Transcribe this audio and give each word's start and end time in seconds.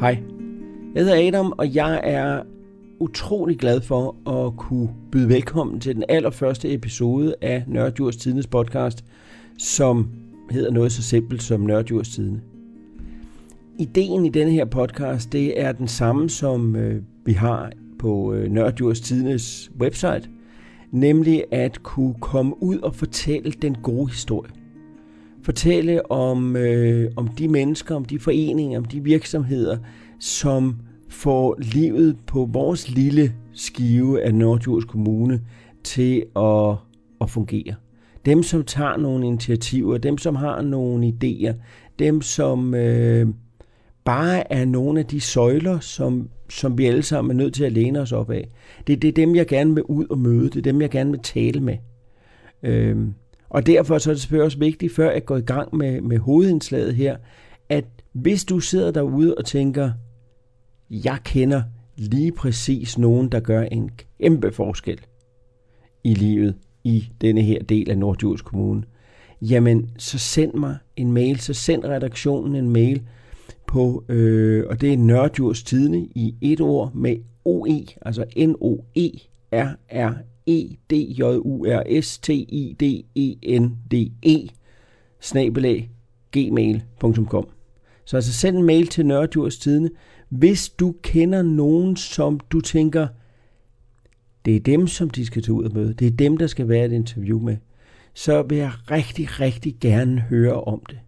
Hej, 0.00 0.22
jeg 0.94 1.04
hedder 1.04 1.28
Adam, 1.28 1.52
og 1.58 1.74
jeg 1.74 2.00
er 2.04 2.42
utrolig 3.00 3.58
glad 3.58 3.80
for 3.80 4.30
at 4.30 4.56
kunne 4.56 4.88
byde 5.12 5.28
velkommen 5.28 5.80
til 5.80 5.94
den 5.94 6.04
allerførste 6.08 6.74
episode 6.74 7.34
af 7.42 7.64
Nørdjurs 7.66 8.16
Tidens 8.16 8.46
podcast, 8.46 9.04
som 9.58 10.10
hedder 10.50 10.70
noget 10.70 10.92
så 10.92 11.02
simpelt 11.02 11.42
som 11.42 11.60
Nørdjurs 11.60 12.08
Tidene. 12.08 12.40
Ideen 13.78 14.26
i 14.26 14.28
denne 14.28 14.52
her 14.52 14.64
podcast, 14.64 15.32
det 15.32 15.60
er 15.60 15.72
den 15.72 15.88
samme, 15.88 16.30
som 16.30 16.76
øh, 16.76 17.02
vi 17.24 17.32
har 17.32 17.72
på 17.98 18.32
øh, 18.32 18.52
Nørdjurs 18.52 19.00
Tidens 19.00 19.70
website, 19.80 20.28
nemlig 20.90 21.44
at 21.50 21.82
kunne 21.82 22.14
komme 22.20 22.62
ud 22.62 22.78
og 22.78 22.94
fortælle 22.94 23.52
den 23.52 23.74
gode 23.82 24.10
historie. 24.10 24.50
Fortælle 25.48 26.10
om, 26.10 26.56
øh, 26.56 27.10
om 27.16 27.28
de 27.28 27.48
mennesker, 27.48 27.94
om 27.94 28.04
de 28.04 28.18
foreninger, 28.18 28.78
om 28.78 28.84
de 28.84 29.04
virksomheder, 29.04 29.78
som 30.20 30.76
får 31.08 31.56
livet 31.58 32.16
på 32.26 32.48
vores 32.52 32.90
lille 32.90 33.32
skive 33.52 34.22
af 34.22 34.34
Nordjords 34.34 34.84
Kommune 34.84 35.40
til 35.84 36.24
at, 36.36 36.76
at 37.20 37.30
fungere. 37.30 37.74
Dem, 38.26 38.42
som 38.42 38.64
tager 38.64 38.96
nogle 38.96 39.26
initiativer, 39.26 39.98
dem, 39.98 40.18
som 40.18 40.36
har 40.36 40.62
nogle 40.62 41.08
idéer, 41.08 41.54
dem, 41.98 42.22
som 42.22 42.74
øh, 42.74 43.26
bare 44.04 44.52
er 44.52 44.64
nogle 44.64 45.00
af 45.00 45.06
de 45.06 45.20
søjler, 45.20 45.80
som, 45.80 46.28
som 46.50 46.78
vi 46.78 46.86
alle 46.86 47.02
sammen 47.02 47.30
er 47.30 47.44
nødt 47.44 47.54
til 47.54 47.64
at 47.64 47.72
læne 47.72 48.00
os 48.00 48.12
op 48.12 48.30
af. 48.30 48.48
Det, 48.86 49.02
det 49.02 49.08
er 49.08 49.12
dem, 49.12 49.34
jeg 49.34 49.46
gerne 49.46 49.74
vil 49.74 49.84
ud 49.84 50.06
og 50.10 50.18
møde. 50.18 50.48
Det 50.48 50.56
er 50.56 50.72
dem, 50.72 50.80
jeg 50.80 50.90
gerne 50.90 51.10
vil 51.10 51.20
tale 51.22 51.60
med. 51.60 51.76
Øh, 52.62 52.96
og 53.48 53.66
derfor 53.66 53.98
så 53.98 54.10
er 54.10 54.14
det 54.14 54.20
selvfølgelig 54.20 54.44
også 54.44 54.58
vigtigt, 54.58 54.94
før 54.94 55.10
jeg 55.10 55.24
går 55.24 55.36
i 55.36 55.40
gang 55.40 55.76
med, 55.76 56.00
med 56.00 56.18
hovedindslaget 56.18 56.94
her, 56.94 57.16
at 57.68 57.84
hvis 58.12 58.44
du 58.44 58.60
sidder 58.60 58.90
derude 58.90 59.34
og 59.34 59.44
tænker, 59.44 59.90
jeg 60.90 61.18
kender 61.24 61.62
lige 61.96 62.32
præcis 62.32 62.98
nogen, 62.98 63.28
der 63.28 63.40
gør 63.40 63.62
en 63.62 63.90
kæmpe 64.20 64.52
forskel 64.52 65.00
i 66.04 66.14
livet 66.14 66.54
i 66.84 67.08
denne 67.20 67.42
her 67.42 67.62
del 67.62 67.90
af 67.90 67.98
Nordjurs 67.98 68.42
Kommune, 68.42 68.82
jamen 69.42 69.90
så 69.98 70.18
send 70.18 70.54
mig 70.54 70.76
en 70.96 71.12
mail, 71.12 71.40
så 71.40 71.54
send 71.54 71.84
redaktionen 71.84 72.54
en 72.54 72.70
mail 72.70 73.02
på, 73.66 74.04
øh, 74.08 74.64
og 74.68 74.80
det 74.80 74.92
er 74.92 74.96
Nørdjurs 74.96 75.62
Tidene 75.62 75.98
i 75.98 76.34
et 76.40 76.60
ord 76.60 76.94
med 76.94 77.16
OE, 77.44 77.86
altså 78.02 78.24
N-O-E-R-R-E 78.36 80.14
e, 84.22 84.48
snabelag, 85.20 85.90
gmail.com. 86.32 87.48
Så 88.04 88.16
altså 88.16 88.32
send 88.32 88.56
en 88.56 88.64
mail 88.64 88.86
til 88.86 89.06
Nørdjurs 89.06 89.58
Tidene, 89.58 89.90
hvis 90.28 90.68
du 90.68 90.94
kender 91.02 91.42
nogen, 91.42 91.96
som 91.96 92.40
du 92.40 92.60
tænker, 92.60 93.06
det 94.44 94.56
er 94.56 94.60
dem, 94.60 94.86
som 94.86 95.10
de 95.10 95.26
skal 95.26 95.42
tage 95.42 95.52
ud 95.52 95.64
og 95.64 95.70
møde, 95.74 95.94
det 95.94 96.06
er 96.06 96.10
dem, 96.10 96.36
der 96.36 96.46
skal 96.46 96.68
være 96.68 96.86
et 96.86 96.92
interview 96.92 97.40
med, 97.40 97.56
så 98.14 98.42
vil 98.42 98.58
jeg 98.58 98.72
rigtig, 98.90 99.40
rigtig 99.40 99.76
gerne 99.80 100.20
høre 100.20 100.60
om 100.60 100.82
det. 100.90 100.98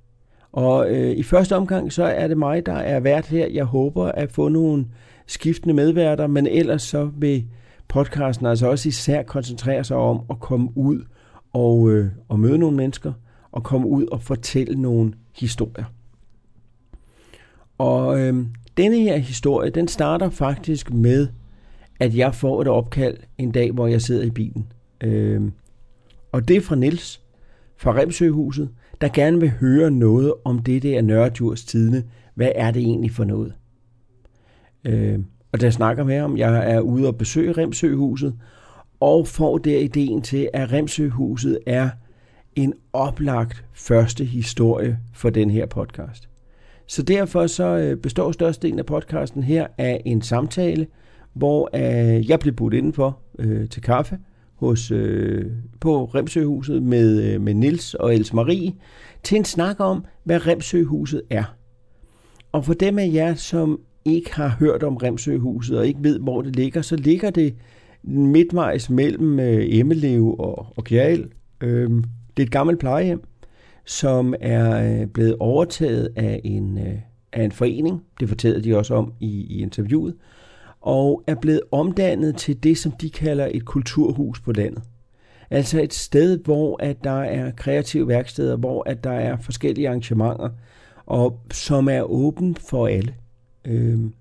Og 0.53 0.91
øh, 0.91 1.11
i 1.11 1.23
første 1.23 1.57
omgang, 1.57 1.93
så 1.93 2.05
er 2.05 2.29
det 2.29 2.39
mig, 2.39 2.67
der 2.67 2.73
er 2.73 3.01
vært 3.01 3.27
her. 3.27 3.47
Jeg 3.47 3.65
håber 3.65 4.05
at 4.05 4.33
få 4.33 4.49
nogle 4.49 4.87
skiftende 5.27 5.75
medværter, 5.75 6.27
men 6.27 6.47
ellers 6.47 6.83
så 6.83 7.11
vil 7.19 7.45
podcasten 7.91 8.47
altså 8.47 8.69
også 8.69 8.89
især 8.89 9.23
koncentrerer 9.23 9.83
sig 9.83 9.97
om 9.97 10.21
at 10.31 10.41
komme 10.41 10.71
ud 10.75 11.05
og, 11.53 11.91
øh, 11.91 12.11
og 12.29 12.41
møde 12.41 12.59
nogle 12.59 12.77
mennesker, 12.77 13.13
og 13.53 13.63
komme 13.63 13.87
ud 13.87 14.07
og 14.07 14.23
fortælle 14.23 14.83
nogle 14.83 15.13
historier. 15.37 15.85
Og 17.79 18.21
øh, 18.21 18.47
denne 18.77 18.99
her 18.99 19.17
historie, 19.17 19.71
den 19.71 19.89
starter 19.89 20.31
faktisk 20.31 20.93
med, 20.93 21.29
at 22.01 22.17
jeg 22.17 22.35
får 22.35 22.63
et 22.63 22.69
opkald 22.69 23.17
en 23.39 23.53
dag, 23.53 23.73
hvor 23.73 23.87
jeg 23.87 24.03
sidder 24.03 24.23
i 24.25 24.31
bilen. 24.31 24.73
Øh, 25.01 25.43
og 26.33 26.49
det 26.49 26.57
er 26.57 26.61
fra 26.61 26.77
Nils 26.77 27.21
fra 27.77 27.95
Remsøhuset, 27.95 28.69
der 29.01 29.09
gerne 29.09 29.41
vil 29.41 29.51
høre 29.51 29.91
noget 29.91 30.35
om 30.45 30.59
det 30.59 30.83
der 30.83 31.03
Nørredjurs 31.03 31.65
Tidene. 31.65 32.05
Hvad 32.35 32.53
er 32.55 32.71
det 32.71 32.83
egentlig 32.83 33.11
for 33.11 33.25
noget? 33.25 33.55
Øh, 34.85 35.19
og 35.53 35.61
der 35.61 35.71
snakker 35.71 36.05
med 36.05 36.21
om, 36.21 36.37
jeg 36.39 36.75
er 36.75 36.81
ude 36.81 37.07
og 37.09 37.17
besøge 37.17 37.53
Remsøhuset, 37.53 38.35
og 39.01 39.29
får 39.29 39.59
der 39.59 39.79
ideen 39.79 40.23
til, 40.23 40.51
at 40.53 40.73
Remsøhuset 40.73 41.59
er 41.67 41.91
en 42.57 42.75
oplagt 42.93 43.65
første 43.73 44.25
historie 44.25 44.99
for 45.15 45.31
den 45.31 45.51
her 45.51 45.67
podcast. 45.67 46.29
Så 46.87 47.03
derfor 47.03 47.47
så 47.47 47.65
øh, 47.65 47.97
består 47.97 48.33
størstedelen 48.33 48.79
af 48.79 48.87
podcasten 48.87 49.43
her 49.43 49.67
af 49.79 50.03
en 50.05 50.23
samtale, 50.23 50.87
hvor 51.33 51.71
øh, 51.75 52.31
jeg 52.31 52.41
blev 52.41 52.55
budt 52.55 52.75
indenfor 52.75 53.19
øh, 53.39 53.69
til 53.69 53.83
kaffe 53.83 54.19
hos, 54.55 54.91
øh, 54.91 55.47
på 55.81 56.05
Remsøhuset 56.05 56.83
med, 56.83 57.23
øh, 57.23 57.41
med 57.41 57.55
Nils 57.55 57.95
og 57.95 58.15
Else 58.15 58.37
Marie 58.37 58.73
til 59.23 59.37
en 59.37 59.45
snak 59.45 59.81
om, 59.81 60.05
hvad 60.25 60.47
Remsøhuset 60.47 61.23
er. 61.31 61.45
Og 62.53 62.65
for 62.65 62.75
dem 62.75 62.99
af 62.99 63.11
jer, 63.13 63.35
som 63.35 63.81
ikke 64.05 64.35
har 64.35 64.57
hørt 64.59 64.83
om 64.83 64.97
Remsøhuset 64.97 65.79
og 65.79 65.87
ikke 65.87 66.03
ved, 66.03 66.19
hvor 66.19 66.43
det 66.43 66.57
ligger, 66.57 66.83
så 66.83 66.97
ligger 66.97 67.31
det 67.31 67.55
midtvejs 68.03 68.91
mellem 68.91 69.41
øh, 69.41 69.67
Emmelev 69.69 70.37
og, 70.39 70.67
og 70.77 70.85
Kjærl. 70.85 71.29
Øh, 71.61 71.91
det 72.37 72.43
er 72.43 72.47
et 72.47 72.51
gammelt 72.51 72.81
plejehjem, 72.81 73.23
som 73.85 74.35
er 74.41 75.01
øh, 75.01 75.07
blevet 75.07 75.37
overtaget 75.41 76.09
af 76.17 76.41
en, 76.45 76.79
øh, 76.79 76.95
af 77.33 77.43
en 77.43 77.53
forening. 77.53 78.03
Det 78.21 78.29
fortæller 78.29 78.61
de 78.61 78.77
også 78.77 78.95
om 78.95 79.13
i, 79.21 79.47
i 79.51 79.63
interviewet 79.63 80.15
og 80.81 81.23
er 81.27 81.35
blevet 81.35 81.61
omdannet 81.73 82.37
til 82.37 82.63
det, 82.63 82.79
som 82.79 82.93
de 82.93 83.11
kalder 83.11 83.49
et 83.51 83.65
kulturhus 83.65 84.41
på 84.41 84.53
landet. 84.53 84.83
Altså 85.51 85.81
et 85.81 85.95
sted, 85.95 86.39
hvor 86.45 86.77
at 86.83 87.05
der 87.05 87.21
er 87.23 87.51
kreative 87.51 88.09
værksteder, 88.09 88.57
hvor 88.57 88.89
at 88.89 89.05
der 89.05 89.13
er 89.13 89.37
forskellige 89.37 89.89
arrangementer, 89.89 90.49
og 91.07 91.41
som 91.53 91.89
er 91.89 92.03
åben 92.03 92.57
for 92.57 92.87
alle. 92.87 93.15
Øhm, 93.65 94.15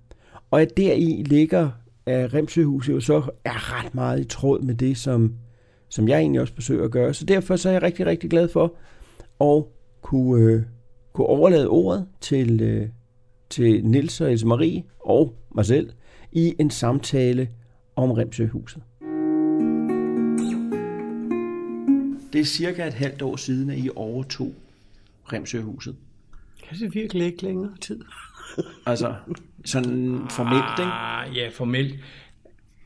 og 0.50 0.62
at 0.62 0.76
deri 0.76 1.22
ligger 1.26 1.70
at 2.06 2.34
Remsøhuset 2.34 2.92
jo 2.92 3.00
så 3.00 3.22
er 3.44 3.78
ret 3.78 3.94
meget 3.94 4.20
i 4.20 4.24
tråd 4.24 4.62
med 4.62 4.74
det, 4.74 4.96
som, 4.96 5.34
som 5.88 6.08
jeg 6.08 6.18
egentlig 6.18 6.40
også 6.40 6.54
forsøger 6.54 6.84
at 6.84 6.90
gøre. 6.90 7.14
Så 7.14 7.24
derfor 7.24 7.56
så 7.56 7.68
er 7.68 7.72
jeg 7.72 7.82
rigtig, 7.82 8.06
rigtig 8.06 8.30
glad 8.30 8.48
for 8.48 8.74
at 9.40 9.64
kunne, 10.02 10.44
øh, 10.44 10.62
kunne 11.12 11.26
overlade 11.26 11.68
ordet 11.68 12.06
til, 12.20 12.60
øh, 12.60 12.88
til 13.50 13.84
Nils 13.84 14.20
og 14.20 14.32
Else 14.32 14.46
Marie 14.46 14.82
og 15.00 15.34
mig 15.54 15.66
selv, 15.66 15.90
i 16.32 16.54
en 16.58 16.70
samtale 16.70 17.48
om 17.96 18.10
Remsøhuset. 18.10 18.82
Det 22.32 22.40
er 22.40 22.44
cirka 22.44 22.86
et 22.86 22.94
halvt 22.94 23.22
år 23.22 23.36
siden, 23.36 23.70
at 23.70 23.78
I 23.78 23.90
overtog 23.96 24.52
Remsøhuset. 25.32 25.96
Kan 26.68 26.78
det 26.78 26.94
virkelig 26.94 27.26
ikke 27.26 27.42
længere 27.42 27.72
tid? 27.80 28.00
Altså, 28.86 29.14
sådan 29.64 30.20
formelt, 30.30 30.78
ikke? 30.78 30.92
Ah, 30.92 31.36
ja, 31.36 31.48
formelt. 31.48 31.94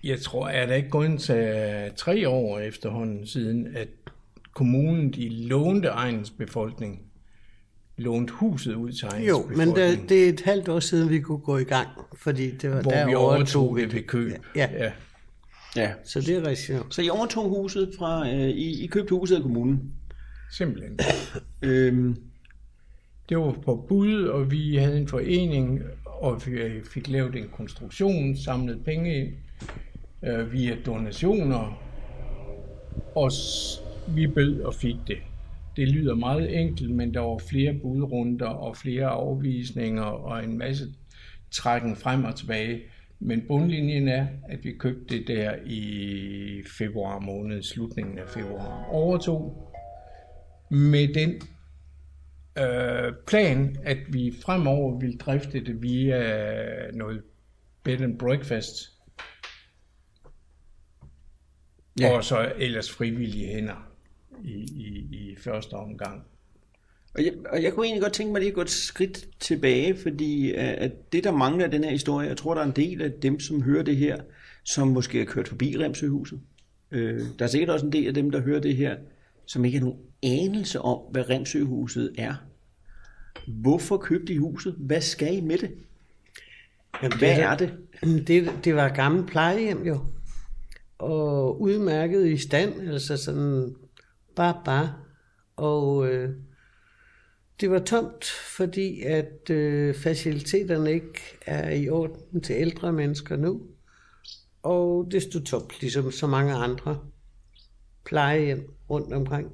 Jeg 0.05 0.21
tror, 0.21 0.47
at 0.47 0.69
det 0.69 0.77
ikke 0.77 0.89
gået 0.89 1.21
til 1.21 1.93
tre 1.97 2.29
år 2.29 2.59
efterhånden 2.59 3.27
siden, 3.27 3.77
at 3.77 3.89
kommunen 4.55 5.13
de 5.13 5.29
lånte 5.29 5.89
egens 5.89 6.31
befolkning 6.31 7.01
lånt 7.97 8.31
huset 8.31 8.75
ud 8.75 8.93
til 8.93 9.09
egens 9.13 9.29
Jo, 9.29 9.51
men 9.57 9.69
det, 9.69 10.09
det 10.09 10.25
er 10.25 10.29
et 10.29 10.41
halvt 10.41 10.69
år 10.69 10.81
siden, 10.81 11.11
vi 11.11 11.21
kunne 11.21 11.39
gå 11.39 11.59
i 11.59 11.65
gang, 11.65 11.89
fordi 12.17 12.51
det 12.51 12.71
var 12.71 12.83
hvor 12.83 12.91
der 12.91 13.07
vi 13.07 13.15
overtog 13.15 13.77
det 13.77 13.95
ved 13.95 14.03
køb. 14.03 14.33
Ja. 14.57 14.69
ja. 14.73 14.93
Ja. 15.77 15.93
Så 16.05 16.21
det 16.21 16.37
er 16.37 16.47
rigtig 16.47 16.67
sjovt. 16.67 16.95
Så 16.95 17.03
I 17.03 17.09
overtog 17.09 17.49
huset 17.49 17.91
fra, 17.99 18.29
øh, 18.29 18.49
I, 18.49 18.85
I 18.85 18.87
købte 18.87 19.15
huset 19.15 19.37
af 19.37 19.43
kommunen? 19.43 19.93
Simpelthen. 20.53 20.99
øhm. 21.63 22.17
Det 23.29 23.39
var 23.39 23.53
på 23.65 23.87
bud, 23.89 24.25
og 24.25 24.51
vi 24.51 24.77
havde 24.77 24.99
en 24.99 25.09
forening, 25.09 25.83
og 26.05 26.47
vi 26.47 26.81
fik 26.95 27.09
lavet 27.09 27.37
en 27.37 27.49
konstruktion, 27.53 28.37
samlet 28.37 28.85
penge 28.85 29.17
ind 29.17 29.33
øh, 30.23 30.53
via 30.53 30.77
donationer, 30.87 31.83
og 33.15 33.31
vi 34.09 34.27
bød 34.27 34.61
og 34.61 34.75
fik 34.75 34.97
det. 35.07 35.19
Det 35.77 35.89
lyder 35.89 36.15
meget 36.15 36.61
enkelt, 36.61 36.91
men 36.91 37.15
der 37.15 37.21
var 37.21 37.39
flere 37.51 37.75
budrunder 37.83 38.47
og 38.47 38.77
flere 38.77 39.07
afvisninger 39.07 40.03
og 40.03 40.45
en 40.45 40.59
masse 40.59 40.85
trækken 41.51 41.97
frem 41.97 42.25
og 42.25 42.37
tilbage. 42.37 42.81
Men 43.21 43.43
bundlinjen 43.49 44.09
er, 44.09 44.27
at 44.49 44.65
vi 44.65 44.73
købte 44.73 45.19
det 45.19 45.29
der 45.29 45.55
i 45.67 46.63
februar 46.79 47.19
måned, 47.19 47.63
slutningen 47.63 48.19
af 48.19 48.29
februar. 48.29 48.89
Overtog 48.91 49.71
med 50.71 51.15
den 51.15 51.41
øh, 52.59 53.13
plan, 53.27 53.77
at 53.83 53.99
vi 54.09 54.35
fremover 54.43 55.01
vil 55.01 55.19
drifte 55.19 55.65
det 55.65 55.83
via 55.83 56.91
noget 56.93 57.23
bed 57.83 58.01
and 58.01 58.19
breakfast. 58.19 58.93
Ja. 62.01 62.17
Og 62.17 62.25
så 62.25 62.53
ellers 62.59 62.91
frivillige 62.91 63.47
hænder 63.47 63.91
i, 64.45 64.53
i, 64.53 65.09
i 65.11 65.37
første 65.39 65.75
omgang. 65.75 66.23
Og 67.15 67.25
jeg, 67.25 67.33
og 67.51 67.63
jeg 67.63 67.73
kunne 67.73 67.87
egentlig 67.87 68.03
godt 68.03 68.13
tænke 68.13 68.33
mig 68.33 68.41
lige 68.41 68.49
at 68.49 68.55
gå 68.55 68.61
et 68.61 68.71
skridt 68.71 69.29
tilbage, 69.41 69.97
fordi 69.97 70.51
øh, 70.51 70.75
at 70.79 71.13
det, 71.13 71.25
der 71.25 71.33
mangler 71.33 71.67
den 71.67 71.85
her 71.85 71.91
historie, 71.91 72.29
jeg 72.29 72.37
tror, 72.37 72.55
der 72.55 72.61
er 72.61 72.67
en 72.67 72.77
del 72.77 73.03
af 73.03 73.13
dem, 73.13 73.41
som 73.41 73.63
hører 73.63 73.83
det 73.83 73.97
her, 73.97 74.21
som 74.65 74.89
måske 74.89 75.19
har 75.19 75.25
kørt 75.25 75.49
forbi 75.49 75.77
Remsøhuset. 75.79 76.41
Øh, 76.91 77.21
der 77.39 77.45
er 77.45 77.49
sikkert 77.49 77.71
også 77.71 77.87
en 77.87 77.93
del 77.93 78.09
af 78.09 78.15
dem, 78.15 78.31
der 78.31 78.41
hører 78.41 78.61
det 78.61 78.77
her, 78.77 78.97
som 79.47 79.65
ikke 79.65 79.79
har 79.79 79.85
nogen 79.85 80.01
anelse 80.23 80.81
om, 80.81 80.99
hvad 81.11 81.31
Remsøhuset 81.31 82.15
er. 82.19 82.35
Hvorfor 83.47 83.97
købte 83.97 84.33
I 84.33 84.37
huset? 84.37 84.75
Hvad 84.79 85.01
skal 85.01 85.37
I 85.37 85.41
med 85.41 85.59
det? 85.59 85.71
Jamen, 87.03 87.19
Hvad 87.19 87.29
det, 87.29 87.43
er 87.43 87.57
det? 87.57 87.73
Det, 88.27 88.53
det 88.65 88.75
var 88.75 88.87
et 88.87 88.95
gammelt 88.95 89.27
plejehjem 89.31 89.87
jo. 89.87 90.01
Og 90.99 91.61
udmærket 91.61 92.27
i 92.27 92.37
stand, 92.37 92.81
altså 92.81 93.17
sådan 93.17 93.75
bare 94.37 94.61
bare. 94.65 94.95
Og 95.57 96.09
øh, 96.09 96.31
det 97.61 97.71
var 97.71 97.79
tomt, 97.79 98.25
fordi 98.57 99.03
at 99.03 99.51
øh, 99.51 99.95
faciliteterne 99.95 100.93
ikke 100.93 101.21
er 101.47 101.71
i 101.71 101.89
orden 101.89 102.41
til 102.41 102.57
ældre 102.59 102.93
mennesker 102.93 103.37
nu. 103.37 103.63
Og 104.63 105.09
det 105.11 105.23
stod 105.23 105.41
tomt, 105.41 105.81
ligesom 105.81 106.11
så 106.11 106.27
mange 106.27 106.53
andre 106.53 106.99
plejehjem 108.05 108.71
rundt 108.91 109.13
omkring. 109.13 109.49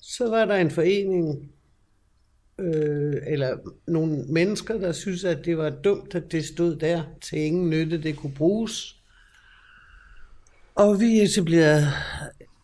Så 0.00 0.30
var 0.30 0.44
der 0.44 0.56
en 0.56 0.70
forening, 0.70 1.52
øh, 2.58 3.14
eller 3.26 3.56
nogle 3.86 4.24
mennesker, 4.28 4.78
der 4.78 4.92
synes, 4.92 5.24
at 5.24 5.44
det 5.44 5.58
var 5.58 5.70
dumt, 5.70 6.14
at 6.14 6.32
det 6.32 6.44
stod 6.44 6.76
der 6.76 7.02
til 7.22 7.38
ingen 7.38 7.70
nytte, 7.70 8.02
det 8.02 8.16
kunne 8.16 8.34
bruges. 8.34 8.96
Og 10.74 11.00
vi 11.00 11.20
etablerede, 11.20 11.86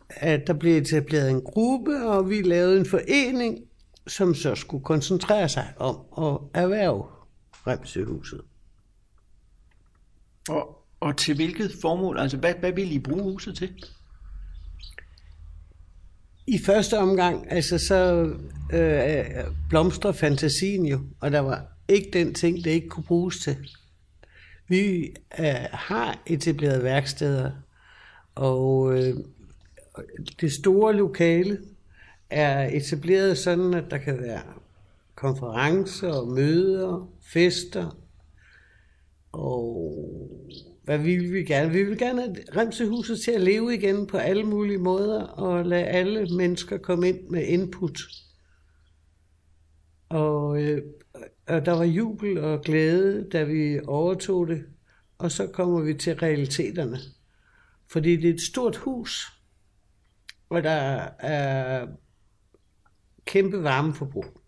at 0.09 0.47
der 0.47 0.53
blev 0.55 0.77
etableret 0.77 1.31
en 1.31 1.43
gruppe, 1.43 2.07
og 2.07 2.31
vi 2.31 2.43
lavede 2.43 2.81
en 2.81 2.87
forening, 2.87 3.59
som 4.07 4.35
så 4.35 4.55
skulle 4.55 4.85
koncentrere 4.85 5.49
sig 5.49 5.73
om 5.77 5.97
at 6.19 6.63
erhverve 6.63 7.05
Remsøhuset. 7.67 8.41
Og, 10.49 10.80
og 11.01 11.17
til 11.17 11.37
hvilket 11.37 11.73
formål? 11.81 12.19
Altså, 12.19 12.37
hvad, 12.37 12.55
hvad 12.55 12.73
vil 12.73 12.93
I 12.93 12.99
bruge 12.99 13.23
huset 13.23 13.57
til? 13.57 13.85
I 16.47 16.59
første 16.59 16.99
omgang, 16.99 17.53
altså 17.53 17.79
så 17.79 18.31
øh, 18.73 19.25
blomstrer 19.69 20.13
fantasien 20.13 20.87
jo, 20.87 21.01
og 21.21 21.33
der 21.33 21.41
var 21.41 21.67
ikke 21.89 22.11
den 22.13 22.35
ting, 22.35 22.65
det 22.65 22.71
ikke 22.71 22.89
kunne 22.89 23.05
bruges 23.05 23.39
til. 23.39 23.57
Vi 24.69 25.15
øh, 25.39 25.67
har 25.73 26.23
etableret 26.27 26.85
værksteder, 26.85 27.51
og 28.35 28.99
øh, 28.99 29.15
det 30.41 30.53
store 30.53 30.95
lokale 30.95 31.59
er 32.31 32.69
etableret 32.77 33.39
sådan, 33.39 33.75
at 33.75 33.85
der 33.91 33.99
kan 33.99 34.21
være 34.21 34.43
konferencer, 35.15 36.25
møder, 36.25 37.09
fester, 37.23 37.97
og 39.33 40.30
hvad 40.91 40.99
vil 40.99 41.33
vi 41.33 41.45
gerne? 41.45 41.73
Vi 41.73 41.83
vil 41.83 41.99
gerne 41.99 42.23
have 42.23 42.37
Remsehuset 42.57 43.21
til 43.21 43.31
at 43.31 43.41
leve 43.41 43.75
igen 43.75 44.07
på 44.07 44.17
alle 44.17 44.45
mulige 44.45 44.79
måder, 44.79 45.23
og 45.23 45.65
lade 45.65 45.85
alle 45.85 46.37
mennesker 46.37 46.79
komme 46.79 47.09
ind 47.09 47.29
med 47.29 47.47
input. 47.47 48.01
Og, 50.09 50.63
øh, 50.63 50.83
og 51.47 51.67
der 51.67 51.73
var 51.73 51.85
jubel 51.85 52.39
og 52.39 52.63
glæde, 52.63 53.29
da 53.33 53.45
vi 53.45 53.81
overtog 53.87 54.49
det, 54.49 54.65
og 55.19 55.31
så 55.31 55.47
kommer 55.47 55.81
vi 55.81 55.95
til 55.95 56.15
realiteterne. 56.15 56.99
Fordi 57.91 58.17
det 58.17 58.31
er 58.31 58.35
et 58.35 58.41
stort 58.41 58.77
hus, 58.77 59.27
og 60.49 60.63
der 60.63 61.09
er 61.19 61.87
kæmpe 63.25 63.63
varmeforbrug. 63.63 64.41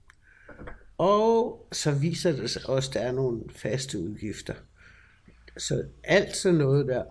Og 0.99 1.69
så 1.73 1.93
viser 1.93 2.33
det 2.33 2.51
sig 2.51 2.69
også, 2.69 2.91
at 2.91 2.95
der 2.95 3.01
er 3.01 3.13
nogle 3.13 3.43
faste 3.51 3.99
udgifter. 3.99 4.55
Så 5.59 5.85
alt 6.05 6.37
sådan 6.37 6.59
noget 6.59 6.87
der, 6.87 7.05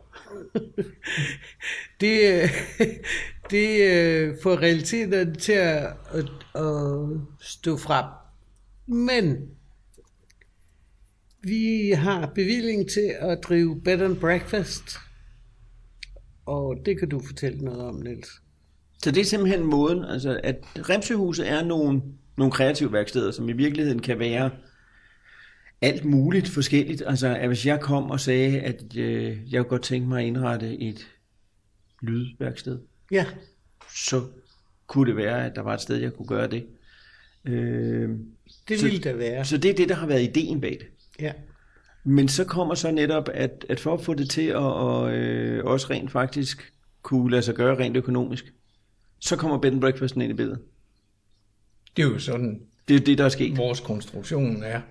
det, 2.02 2.42
øh, 2.42 2.50
det 3.52 3.82
øh, 3.82 4.36
får 4.44 4.62
realiteterne 4.62 5.36
til 5.36 5.52
at, 5.52 5.94
at, 6.14 6.26
at 6.56 7.10
stå 7.40 7.78
frem. 7.78 8.06
Men 8.88 9.50
vi 11.44 11.92
har 11.92 12.32
bevilling 12.36 12.90
til 12.90 13.16
at 13.20 13.40
drive 13.44 13.82
bed 13.82 14.02
and 14.02 14.18
breakfast, 14.18 14.84
og 16.46 16.76
det 16.86 17.00
kan 17.00 17.10
du 17.10 17.22
fortælle 17.26 17.60
noget 17.60 17.82
om, 17.82 17.96
Niels. 17.96 18.30
Så 19.04 19.12
det 19.12 19.22
er 19.22 19.26
simpelthen 19.26 19.64
måden, 19.64 20.06
altså 20.06 20.40
at 20.44 20.56
Remsøhuset 20.90 21.50
er 21.50 21.64
nogle, 21.64 22.02
nogle 22.38 22.52
kreative 22.52 22.94
værksteder, 22.94 23.32
som 23.32 23.50
i 23.50 23.54
virkeligheden 23.54 24.00
kan 24.02 24.20
være 24.20 24.52
alt 25.82 26.06
muligt 26.06 26.48
forskelligt. 26.50 27.04
Altså 27.08 27.28
at 27.36 27.48
hvis 27.48 27.66
jeg 27.66 27.80
kom 27.82 28.12
og 28.12 28.20
sagde, 28.20 28.60
at 28.62 28.98
øh, 28.98 29.54
jeg 29.54 29.62
kunne 29.62 29.70
godt 29.70 29.84
tænke 29.84 30.08
mig 30.08 30.22
at 30.22 30.28
indrette 30.28 30.82
et 30.82 31.08
lydværksted, 32.02 32.80
Ja, 33.12 33.26
så 33.96 34.22
kunne 34.88 35.10
det 35.10 35.18
være, 35.18 35.46
at 35.46 35.56
der 35.56 35.62
var 35.62 35.74
et 35.74 35.82
sted, 35.82 35.96
jeg 35.98 36.14
kunne 36.14 36.28
gøre 36.28 36.48
det. 36.48 36.66
Øh, 37.46 38.10
det 38.68 38.80
Så- 38.80 38.86
ville 38.86 39.00
der 39.04 39.14
være. 39.14 39.46
så 39.46 39.58
det 39.58 39.72
er 39.72 39.76
det, 39.76 39.90
der 39.90 39.96
har 39.96 40.08
været 40.08 40.24
ideen 40.24 40.62
bag 40.62 40.72
det. 40.80 40.88
Ja. 41.20 41.34
Men 42.04 42.28
så 42.28 42.44
kommer 42.46 42.76
så 42.76 42.92
netop, 42.92 43.30
at, 43.34 43.66
at 43.70 43.80
for 43.80 43.94
at 43.94 44.02
få 44.02 44.14
det 44.14 44.30
til 44.30 44.42
at 44.48 44.56
og, 44.56 45.14
øh, 45.14 45.66
også 45.66 45.88
rent 45.90 46.12
faktisk 46.12 46.74
kunne 47.02 47.32
lade 47.32 47.42
sig 47.42 47.56
gøre 47.56 47.78
rent 47.80 47.98
økonomisk, 47.98 48.54
så 49.20 49.36
kommer 49.36 49.58
bed 49.58 49.72
and 49.72 49.82
breakfasten 49.82 50.22
ind 50.22 50.32
i 50.32 50.36
billedet. 50.36 50.60
Det 51.98 52.04
er 52.04 52.08
jo 52.08 52.20
sådan, 52.20 52.62
Det 52.88 52.96
er 52.96 53.00
det, 53.00 53.18
der 53.18 53.26
er 53.26 53.30
sket. 53.30 53.58
vores 53.58 53.80
konstruktion 53.80 54.64
er. 54.64 54.82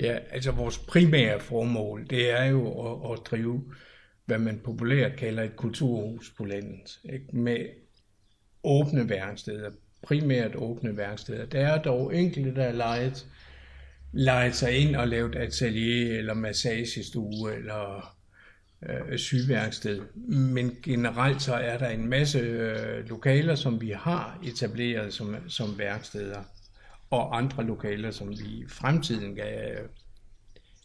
Ja, 0.00 0.18
altså 0.30 0.50
vores 0.50 0.78
primære 0.78 1.40
formål, 1.40 2.06
det 2.10 2.30
er 2.30 2.44
jo 2.44 2.92
at, 2.92 3.12
at 3.12 3.26
drive, 3.26 3.64
hvad 4.26 4.38
man 4.38 4.60
populært 4.64 5.16
kalder 5.16 5.42
et 5.42 5.56
kulturhus 5.56 6.34
på 6.36 6.44
landet. 6.44 7.00
Ikke? 7.12 7.26
Med 7.32 7.66
åbne 8.64 9.08
værksteder, 9.08 9.70
primært 10.02 10.54
åbne 10.54 10.96
værksteder. 10.96 11.46
Der 11.46 11.60
er 11.66 11.82
dog 11.82 12.16
enkelte, 12.16 12.54
der 12.54 12.64
er 12.64 12.72
lejet, 12.72 13.26
lejet 14.12 14.54
sig 14.54 14.72
ind 14.72 14.96
og 14.96 15.08
lavet 15.08 15.36
atelier 15.36 16.18
eller 16.18 16.34
massagestue 16.34 17.54
eller 17.54 18.16
øh, 18.88 19.18
sygeværksted. 19.18 20.00
Men 20.26 20.76
generelt 20.82 21.42
så 21.42 21.54
er 21.54 21.78
der 21.78 21.88
en 21.88 22.08
masse 22.08 22.38
øh, 22.38 23.08
lokaler, 23.08 23.54
som 23.54 23.80
vi 23.80 23.90
har 23.90 24.38
etableret 24.44 25.14
som, 25.14 25.36
som 25.48 25.78
værksteder, 25.78 26.42
og 27.10 27.38
andre 27.38 27.66
lokaler, 27.66 28.10
som 28.10 28.30
vi 28.30 28.44
i 28.44 28.64
fremtiden 28.68 29.36
kan, 29.36 29.44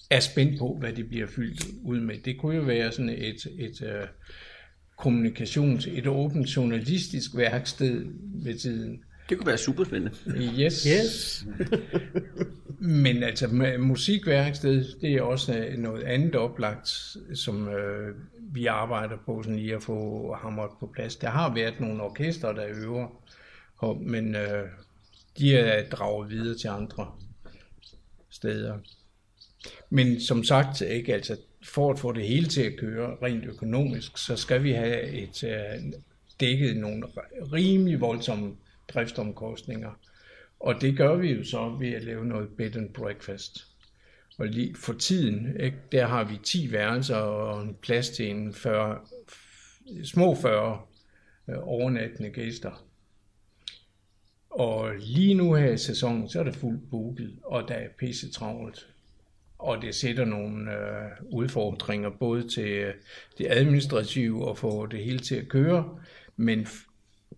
er 0.10 0.20
spændt 0.20 0.60
på, 0.60 0.78
hvad 0.80 0.94
det 0.94 1.08
bliver 1.08 1.28
fyldt 1.28 1.66
ud 1.84 2.00
med. 2.00 2.16
Det 2.26 2.38
kunne 2.40 2.56
jo 2.56 2.62
være 2.62 2.92
sådan 2.92 3.10
et, 3.10 3.48
et 3.58 3.82
øh, 3.82 4.08
kommunikations, 4.98 5.88
et 5.88 6.08
åbent 6.08 6.48
journalistisk 6.48 7.38
værksted 7.38 8.06
ved 8.44 8.60
tiden. 8.60 9.04
Det 9.30 9.38
kunne 9.38 9.48
være 9.48 9.58
super 9.58 9.84
spændende. 9.84 10.16
Yes. 10.60 10.84
Yes. 10.84 11.46
Men 13.04 13.24
altså 13.24 13.48
med 13.48 13.78
musikværksted, 13.78 14.86
det 15.02 15.14
er 15.14 15.22
også 15.22 15.58
øh, 15.58 15.78
noget 15.78 16.04
andet 16.04 16.36
oplagt, 16.36 17.18
som 17.34 17.68
øh, 17.68 18.16
vi 18.54 18.66
arbejder 18.66 19.18
på 19.26 19.44
sådan 19.44 19.60
lige 19.60 19.76
at 19.76 19.84
få 19.84 20.34
hamret 20.42 20.70
på 20.80 20.92
plads. 20.94 21.16
Der 21.16 21.30
har 21.30 21.54
været 21.54 21.80
nogle 21.80 22.04
orkester, 22.04 22.52
der 22.52 22.66
øver, 22.84 23.08
og, 23.78 24.02
men 24.02 24.36
øh, 24.36 24.64
de 25.38 25.56
er 25.56 25.90
draget 25.90 26.30
videre 26.30 26.58
til 26.58 26.68
andre 26.68 27.12
steder. 28.30 28.78
Men 29.90 30.22
som 30.22 30.44
sagt, 30.44 30.82
ikke 30.82 31.14
altså 31.14 31.38
for 31.64 31.92
at 31.92 32.00
få 32.00 32.12
det 32.12 32.28
hele 32.28 32.48
til 32.48 32.62
at 32.62 32.78
køre 32.78 33.18
rent 33.22 33.46
økonomisk, 33.46 34.18
så 34.18 34.36
skal 34.36 34.64
vi 34.64 34.72
have 34.72 35.04
et 35.04 35.44
øh, 35.44 35.94
dækket 36.40 36.78
nogle 36.78 37.08
rimelig 37.54 38.02
voldsomme 38.02 38.56
driftsomkostninger. 38.88 40.00
Og 40.60 40.82
det 40.82 40.98
gør 40.98 41.16
vi 41.16 41.32
jo 41.32 41.44
så 41.44 41.78
ved 41.80 41.92
at 41.92 42.04
lave 42.04 42.26
noget 42.26 42.50
bed 42.58 42.76
and 42.76 42.94
breakfast. 42.94 43.68
Og 44.38 44.48
lige 44.48 44.76
for 44.76 44.94
tiden, 44.94 45.60
ikke, 45.60 45.78
der 45.92 46.08
har 46.08 46.24
vi 46.24 46.38
10 46.44 46.72
værelser 46.72 47.16
og 47.16 47.62
en 47.62 47.76
plads 47.82 48.10
til 48.10 48.30
en 48.30 48.54
40, 48.54 49.00
små 50.04 50.36
40 50.36 50.82
øh, 51.50 51.56
overnattende 51.62 52.30
gæster. 52.30 52.85
Og 54.56 54.92
lige 55.00 55.34
nu 55.34 55.54
her 55.54 55.72
i 55.72 55.78
sæsonen, 55.78 56.30
så 56.30 56.40
er 56.40 56.44
det 56.44 56.56
fuldt 56.56 56.90
booket, 56.90 57.32
og 57.44 57.68
der 57.68 57.74
er 57.74 57.88
pisse 58.00 58.32
travlt. 58.32 58.88
Og 59.60 59.82
det 59.82 59.96
sætter 59.96 60.26
nogle 60.26 60.72
øh, 60.72 61.12
udfordringer 61.30 62.10
både 62.10 62.50
til 62.50 62.68
øh, 62.70 62.94
det 63.38 63.48
administrative 63.50 64.48
og 64.48 64.58
få 64.58 64.86
det 64.86 65.00
hele 65.04 65.20
til 65.20 65.36
at 65.36 65.48
køre, 65.48 66.00
men 66.36 66.60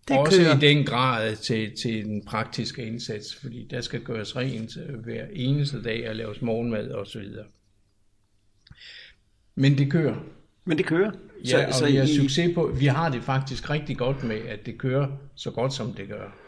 Det 0.07 0.17
også 0.17 0.41
kører. 0.41 0.55
i 0.57 0.59
den 0.59 0.85
grad 0.85 1.35
til, 1.35 1.75
til 1.77 2.05
den 2.05 2.25
praktiske 2.25 2.85
indsats, 2.85 3.35
fordi 3.35 3.67
der 3.69 3.81
skal 3.81 4.01
gøres 4.01 4.35
rent 4.35 4.77
øh, 4.87 4.95
hver 4.95 5.25
eneste 5.33 5.83
dag 5.83 6.09
og 6.09 6.15
laves 6.15 6.41
morgenmad 6.41 6.89
og 6.89 7.07
så 7.07 7.19
videre. 7.19 7.45
Men 9.55 9.77
det 9.77 9.91
kører. 9.91 10.15
Men 10.65 10.77
det 10.77 10.85
kører. 10.85 11.11
Ja, 11.45 11.71
så, 11.71 11.85
og 11.85 11.91
vi 11.91 11.95
har 11.95 12.05
succes 12.05 12.55
på, 12.55 12.71
vi 12.79 12.85
har 12.85 13.09
det 13.09 13.23
faktisk 13.23 13.69
rigtig 13.69 13.97
godt 13.97 14.23
med, 14.23 14.39
at 14.47 14.65
det 14.65 14.77
kører 14.77 15.07
så 15.35 15.51
godt, 15.51 15.73
som 15.73 15.93
det 15.93 16.07
gør. 16.07 16.46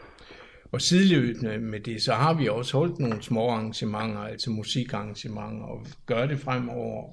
Og 0.72 0.82
sideløbende 0.82 1.58
med 1.58 1.80
det, 1.80 2.02
så 2.02 2.12
har 2.12 2.34
vi 2.34 2.48
også 2.48 2.78
holdt 2.78 2.98
nogle 2.98 3.22
små 3.22 3.48
arrangementer, 3.48 4.20
altså 4.20 4.50
musikarrangementer, 4.50 5.64
og 5.64 5.86
gør 6.06 6.26
det 6.26 6.40
fremover. 6.40 7.12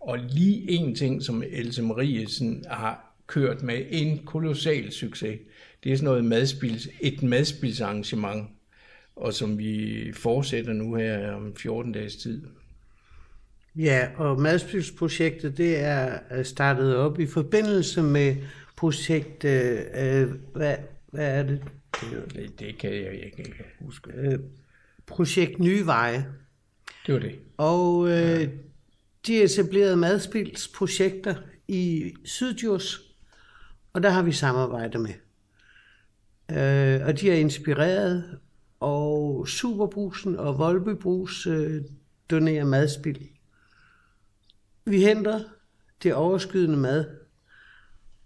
Og 0.00 0.18
lige 0.18 0.70
en 0.70 0.94
ting, 0.94 1.22
som 1.22 1.42
Else 1.50 1.82
Mariesen 1.82 2.64
har 2.68 3.14
kørt 3.26 3.62
med 3.62 3.84
en 3.90 4.18
kolossal 4.18 4.92
succes, 4.92 5.38
det 5.84 5.92
er 5.92 5.96
sådan 5.96 6.04
noget 6.04 6.24
madspils, 6.24 6.88
et 7.00 7.22
madspilsarrangement, 7.22 8.48
og 9.16 9.34
som 9.34 9.58
vi 9.58 10.12
fortsætter 10.14 10.72
nu 10.72 10.94
her 10.94 11.32
om 11.32 11.56
14 11.56 11.92
dages 11.92 12.16
tid. 12.16 12.42
Ja, 13.76 14.08
og 14.16 14.40
madspilsprojektet, 14.40 15.56
det 15.56 15.78
er 15.78 16.18
øh, 16.32 16.44
startet 16.44 16.96
op 16.96 17.20
i 17.20 17.26
forbindelse 17.26 18.02
med 18.02 18.36
projekt, 18.76 19.44
øh, 19.44 19.78
øh, 19.94 20.28
hvad, 20.54 20.76
hvad 21.10 21.38
er 21.38 21.42
det? 21.42 21.62
Det, 22.00 22.58
det 22.58 22.78
kan 22.78 22.94
jeg 22.94 23.12
ikke 23.24 23.54
huske. 23.80 24.10
Øh, 24.14 24.38
projekt 25.06 25.58
Nye 25.58 25.86
Veje. 25.86 26.26
Det 27.06 27.14
var 27.14 27.20
det. 27.20 27.38
Og 27.56 28.08
øh, 28.08 28.48
de 29.26 29.42
etablerede 29.42 29.96
madspilsprojekter 29.96 31.34
i 31.68 32.14
Sydjurs, 32.24 33.00
og 33.92 34.02
der 34.02 34.10
har 34.10 34.22
vi 34.22 34.32
samarbejdet 34.32 35.00
med. 35.00 35.14
Øh, 36.50 37.06
og 37.06 37.20
de 37.20 37.30
er 37.30 37.34
inspireret, 37.34 38.38
og 38.80 39.48
Superbrusen 39.48 40.36
og 40.36 40.58
Volbebrus 40.58 41.46
øh, 41.46 41.82
donerer 42.30 42.64
madspil. 42.64 43.28
Vi 44.84 45.02
henter 45.02 45.40
det 46.02 46.14
overskydende 46.14 46.76
mad 46.76 47.04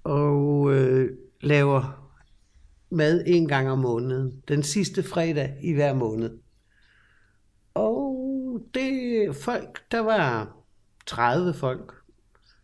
og 0.05 0.75
øh, 0.75 1.11
laver 1.41 2.02
mad 2.93 3.23
en 3.27 3.49
gang 3.49 3.71
om 3.71 3.79
måneden. 3.79 4.43
Den 4.49 4.63
sidste 4.63 5.03
fredag 5.03 5.55
i 5.63 5.73
hver 5.73 5.95
måned. 5.95 6.31
Og 7.75 8.61
det 8.75 9.37
folk, 9.37 9.83
der 9.91 10.01
var 10.01 10.57
30 11.07 11.55
folk 11.55 11.93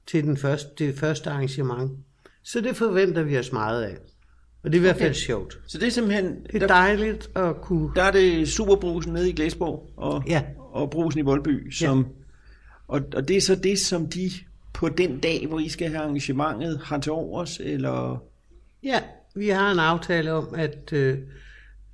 til 0.06 0.24
den 0.24 0.36
første, 0.36 0.68
det 0.78 0.98
første 0.98 1.30
arrangement. 1.30 1.92
Så 2.42 2.60
det 2.60 2.76
forventer 2.76 3.22
vi 3.22 3.38
os 3.38 3.52
meget 3.52 3.82
af. 3.82 3.96
Og 4.62 4.72
det 4.72 4.74
er 4.74 4.80
i 4.80 4.80
hvert 4.80 4.96
fald 4.96 5.10
okay. 5.10 5.18
sjovt. 5.18 5.58
Så 5.66 5.78
det 5.78 5.86
er 5.86 5.90
simpelthen... 5.90 6.36
Det 6.52 6.62
er 6.62 6.66
dejligt 6.66 7.30
at 7.36 7.60
kunne... 7.60 7.90
Der 7.96 8.02
er 8.02 8.10
det 8.10 8.48
Superbrusen 8.48 9.12
nede 9.12 9.30
i 9.30 9.32
Glæsborg 9.32 9.90
og, 9.96 10.22
Ja. 10.26 10.42
og 10.58 10.90
Brusen 10.90 11.20
i 11.20 11.22
Voldby, 11.22 11.70
som, 11.70 12.06
og, 12.88 13.00
og 13.14 13.28
det 13.28 13.36
er 13.36 13.40
så 13.40 13.54
det, 13.54 13.78
som 13.78 14.06
de 14.06 14.30
på 14.74 14.88
den 14.88 15.18
dag, 15.20 15.46
hvor 15.46 15.58
I 15.58 15.68
skal 15.68 15.88
have 15.88 16.02
arrangementet, 16.02 16.80
har 16.84 16.98
til 16.98 17.12
overs, 17.12 17.60
eller... 17.60 18.22
Ja, 18.82 19.02
vi 19.38 19.48
har 19.48 19.72
en 19.72 19.78
aftale 19.78 20.32
om, 20.32 20.54
at, 20.54 20.92
øh, 20.92 21.18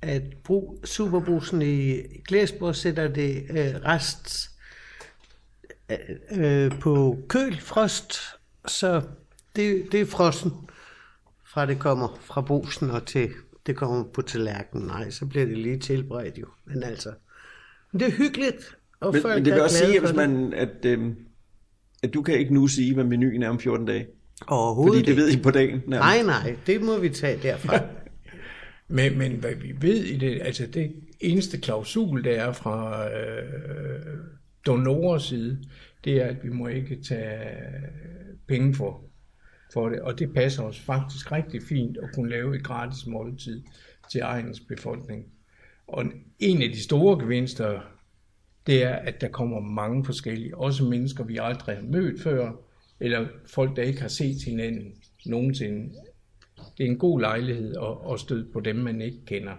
at 0.01 0.23
brug, 0.43 0.79
Superbrusen 0.83 1.61
i 1.61 2.01
Glæsborg 2.27 2.75
sætter 2.75 3.07
det 3.07 3.45
øh, 3.49 3.75
rest 3.85 4.49
øh, 5.91 6.65
øh, 6.65 6.79
på 6.79 7.19
køl, 7.27 7.59
frost, 7.61 8.13
så 8.67 9.01
det, 9.55 9.87
det 9.91 10.01
er 10.01 10.05
frossen, 10.05 10.51
fra 11.45 11.65
det 11.65 11.79
kommer 11.79 12.19
fra 12.21 12.41
brusen 12.41 12.91
og 12.91 13.05
til 13.05 13.29
det 13.65 13.75
kommer 13.75 14.03
på 14.03 14.21
tallerkenen. 14.21 14.87
Nej, 14.87 15.09
så 15.09 15.25
bliver 15.25 15.45
det 15.45 15.57
lige 15.57 15.79
tilberedt 15.79 16.37
jo. 16.37 16.45
Men 16.65 16.83
altså, 16.83 17.13
det 17.93 18.01
er 18.01 18.11
hyggeligt, 18.11 18.77
og 18.99 19.13
Men, 19.13 19.21
folk 19.21 19.35
men 19.35 19.45
det 19.45 19.53
vil 19.53 19.61
også 19.61 19.77
sige, 19.77 19.99
hvis 19.99 20.13
man, 20.13 20.53
at, 20.53 20.85
øhm, 20.85 21.15
at 22.03 22.13
du 22.13 22.21
kan 22.21 22.39
ikke 22.39 22.53
nu 22.53 22.67
sige, 22.67 22.93
hvad 22.93 23.03
menuen 23.03 23.43
er 23.43 23.49
om 23.49 23.59
14 23.59 23.85
dage. 23.85 24.07
Overhovedet 24.47 24.93
Fordi 24.93 25.01
det 25.05 25.11
ikke. 25.11 25.21
ved 25.21 25.31
I 25.31 25.41
på 25.41 25.51
dagen. 25.51 25.81
nærmest. 25.87 25.89
Nej, 25.89 26.21
nej, 26.23 26.55
det 26.67 26.81
må 26.81 26.99
vi 26.99 27.09
tage 27.09 27.39
derfra. 27.43 27.79
Men, 28.87 29.17
men 29.17 29.31
hvad 29.31 29.55
vi 29.55 29.75
ved 29.81 30.03
i 30.03 30.17
det, 30.17 30.41
altså 30.41 30.67
det 30.73 30.93
eneste 31.19 31.57
klausul, 31.57 32.23
der 32.23 32.31
er 32.31 32.51
fra 32.51 33.07
øh, 33.09 34.17
donorers 34.65 35.23
side, 35.23 35.63
det 36.03 36.21
er, 36.21 36.25
at 36.25 36.43
vi 36.43 36.49
må 36.49 36.67
ikke 36.67 37.03
tage 37.03 37.49
penge 38.47 38.75
for, 38.75 39.01
for 39.73 39.89
det. 39.89 39.99
Og 39.99 40.19
det 40.19 40.33
passer 40.33 40.63
os 40.63 40.79
faktisk 40.79 41.31
rigtig 41.31 41.61
fint 41.63 41.97
at 41.97 42.09
kunne 42.15 42.29
lave 42.29 42.55
et 42.55 42.63
gratis 42.63 43.07
måltid 43.07 43.63
til 44.11 44.21
egens 44.21 44.59
befolkning. 44.59 45.25
Og 45.87 46.05
en 46.39 46.61
af 46.61 46.69
de 46.69 46.83
store 46.83 47.19
gevinster, 47.19 47.81
det 48.67 48.83
er, 48.83 48.95
at 48.95 49.21
der 49.21 49.27
kommer 49.27 49.59
mange 49.59 50.05
forskellige, 50.05 50.57
også 50.57 50.83
mennesker, 50.83 51.23
vi 51.23 51.37
aldrig 51.41 51.75
har 51.75 51.83
mødt 51.83 52.21
før, 52.21 52.51
eller 52.99 53.27
folk, 53.53 53.75
der 53.75 53.83
ikke 53.83 54.01
har 54.01 54.07
set 54.07 54.37
hinanden 54.45 54.93
nogensinde. 55.25 55.93
Det 56.77 56.85
er 56.85 56.89
en 56.89 56.97
god 56.97 57.19
lejlighed 57.21 57.75
at, 57.75 58.13
at 58.13 58.19
støde 58.19 58.47
på 58.53 58.59
dem, 58.59 58.75
man 58.75 59.01
ikke 59.01 59.25
kender. 59.25 59.53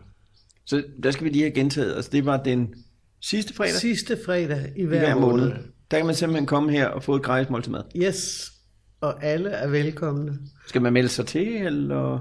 Så 0.64 0.84
der 1.02 1.10
skal 1.10 1.24
vi 1.24 1.28
lige 1.30 1.42
have 1.42 1.50
gentaget. 1.54 1.94
Altså 1.94 2.10
det 2.12 2.26
var 2.26 2.42
den 2.42 2.74
sidste 3.20 3.54
fredag 3.54 3.74
Sidste 3.74 4.18
fredag 4.26 4.72
i 4.76 4.80
i 4.80 4.84
hver, 4.84 4.98
hver 4.98 5.14
måned. 5.14 5.44
måned. 5.48 5.62
Der 5.90 5.96
kan 5.96 6.06
man 6.06 6.14
simpelthen 6.14 6.46
komme 6.46 6.72
her 6.72 6.86
og 6.86 7.02
få 7.02 7.14
et 7.16 7.22
gratis 7.22 7.50
måltid 7.50 7.72
mad. 7.72 7.82
Yes, 7.96 8.52
og 9.00 9.24
alle 9.24 9.50
er 9.50 9.68
velkomne. 9.68 10.38
Skal 10.68 10.82
man 10.82 10.92
melde 10.92 11.08
sig 11.08 11.26
til, 11.26 11.48
eller... 11.56 12.18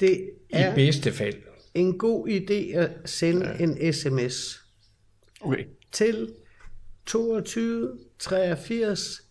Det 0.00 0.10
I 0.10 0.30
er 0.50 0.74
bedste 0.74 1.12
fald. 1.12 1.34
en 1.74 1.98
god 1.98 2.28
idé 2.28 2.76
at 2.76 2.90
sende 3.04 3.46
ja. 3.48 3.64
en 3.64 3.92
sms 3.92 4.58
Okay. 5.40 5.64
til 5.92 6.28
22 7.06 7.98
83 8.18 9.22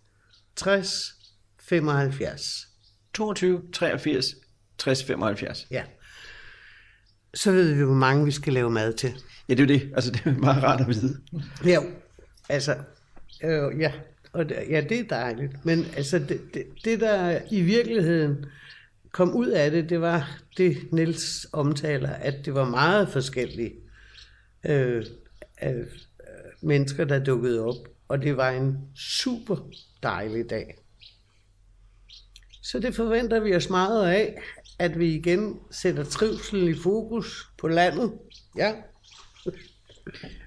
60 0.56 1.14
75. 1.60 2.68
22, 3.14 3.62
83, 3.74 4.36
60, 4.78 5.04
75. 5.04 5.68
Ja. 5.72 5.84
Så 7.34 7.52
ved 7.52 7.74
vi, 7.74 7.84
hvor 7.84 7.94
mange 7.94 8.26
vi 8.26 8.32
skal 8.32 8.54
lave 8.54 8.70
mad 8.70 8.94
til. 8.94 9.14
Ja, 9.50 9.54
det 9.54 9.70
er 9.70 9.76
jo 9.76 9.80
det. 9.80 9.92
Altså, 9.96 10.12
det 10.12 10.22
er 10.26 10.38
meget 10.38 10.64
rart 10.64 10.82
at 10.82 10.88
vide. 10.88 11.18
Ja, 11.66 11.80
altså, 12.50 12.76
øh, 13.44 13.80
ja, 13.80 13.92
og 14.34 14.50
det, 14.50 14.58
ja, 14.70 14.82
det 14.90 15.00
er 15.00 15.04
dejligt. 15.04 15.66
Men 15.66 15.86
altså, 15.98 16.20
det, 16.20 16.42
det, 16.54 16.66
det, 16.86 17.00
der 17.00 17.40
i 17.52 17.62
virkeligheden 17.62 18.46
kom 19.12 19.36
ud 19.36 19.48
af 19.48 19.72
det, 19.72 19.90
det 19.90 20.02
var 20.02 20.38
det, 20.58 20.78
Niels 20.92 21.48
omtaler, 21.54 22.10
at 22.10 22.46
det 22.46 22.54
var 22.54 22.70
meget 22.70 23.10
forskellige 23.10 23.74
øh, 24.66 25.06
øh, 25.64 25.86
mennesker, 26.62 27.06
der 27.06 27.24
dukkede 27.24 27.66
op. 27.66 27.76
Og 28.12 28.22
det 28.22 28.38
var 28.38 28.50
en 28.50 28.78
super 28.96 29.56
dejlig 30.04 30.50
dag. 30.50 30.78
Så 32.64 32.80
det 32.80 32.96
forventer 32.96 33.40
vi 33.40 33.56
os 33.56 33.70
meget 33.70 34.08
af, 34.12 34.42
at 34.80 35.00
vi 35.00 35.16
igen 35.16 35.60
sætter 35.72 36.04
trivselen 36.04 36.68
i 36.68 36.74
fokus 36.74 37.48
på 37.58 37.68
landet. 37.68 38.12
Ja, 38.58 38.74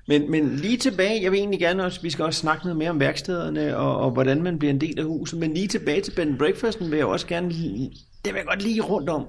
Men, 0.08 0.30
men 0.30 0.56
lige 0.56 0.76
tilbage, 0.76 1.22
jeg 1.22 1.32
vil 1.32 1.38
egentlig 1.38 1.60
gerne 1.60 1.84
også, 1.84 2.02
vi 2.02 2.10
skal 2.10 2.24
også 2.24 2.40
snakke 2.40 2.64
noget 2.64 2.76
mere 2.76 2.90
om 2.90 3.00
værkstederne, 3.00 3.76
og, 3.76 3.96
og 3.96 4.10
hvordan 4.10 4.42
man 4.42 4.58
bliver 4.58 4.72
en 4.72 4.80
del 4.80 4.98
af 4.98 5.04
huset, 5.04 5.38
men 5.38 5.54
lige 5.54 5.68
tilbage 5.68 6.00
til 6.00 6.10
bed 6.10 6.26
and 6.26 6.38
breakfasten 6.38 6.90
vil 6.90 6.96
jeg 6.96 7.06
også 7.06 7.26
gerne, 7.26 7.50
det 7.50 7.90
vil 8.24 8.34
jeg 8.34 8.46
godt 8.46 8.62
lige 8.62 8.80
rundt 8.80 9.08
om, 9.08 9.26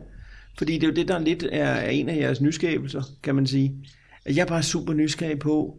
fordi 0.57 0.73
det 0.73 0.83
er 0.83 0.87
jo 0.87 0.93
det, 0.93 1.07
der 1.07 1.19
lidt 1.19 1.43
er, 1.43 1.65
er 1.65 1.89
en 1.89 2.09
af 2.09 2.17
jeres 2.17 2.41
nyskabelser, 2.41 3.03
kan 3.23 3.35
man 3.35 3.47
sige. 3.47 3.75
At 4.25 4.35
jeg 4.35 4.41
er 4.41 4.47
bare 4.47 4.63
super 4.63 4.93
nysgerrig 4.93 5.39
på, 5.39 5.77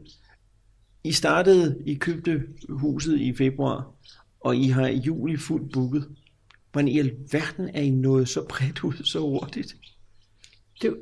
i 1.07 1.13
startede, 1.13 1.77
I 1.87 1.95
købte 1.95 2.43
huset 2.69 3.21
i 3.21 3.35
februar, 3.37 3.87
og 4.41 4.57
I 4.57 4.69
har 4.69 4.87
i 4.87 4.97
juli 4.99 5.37
fuldt 5.37 5.73
booket. 5.73 6.09
Hvordan 6.73 6.89
i 6.89 6.99
alverden 6.99 7.69
er 7.75 7.81
I 7.81 7.91
nået 7.91 8.29
så 8.29 8.47
bredt 8.49 8.85
ud 8.85 9.05
så 9.05 9.21
hurtigt? 9.21 9.77
det, 10.83 10.97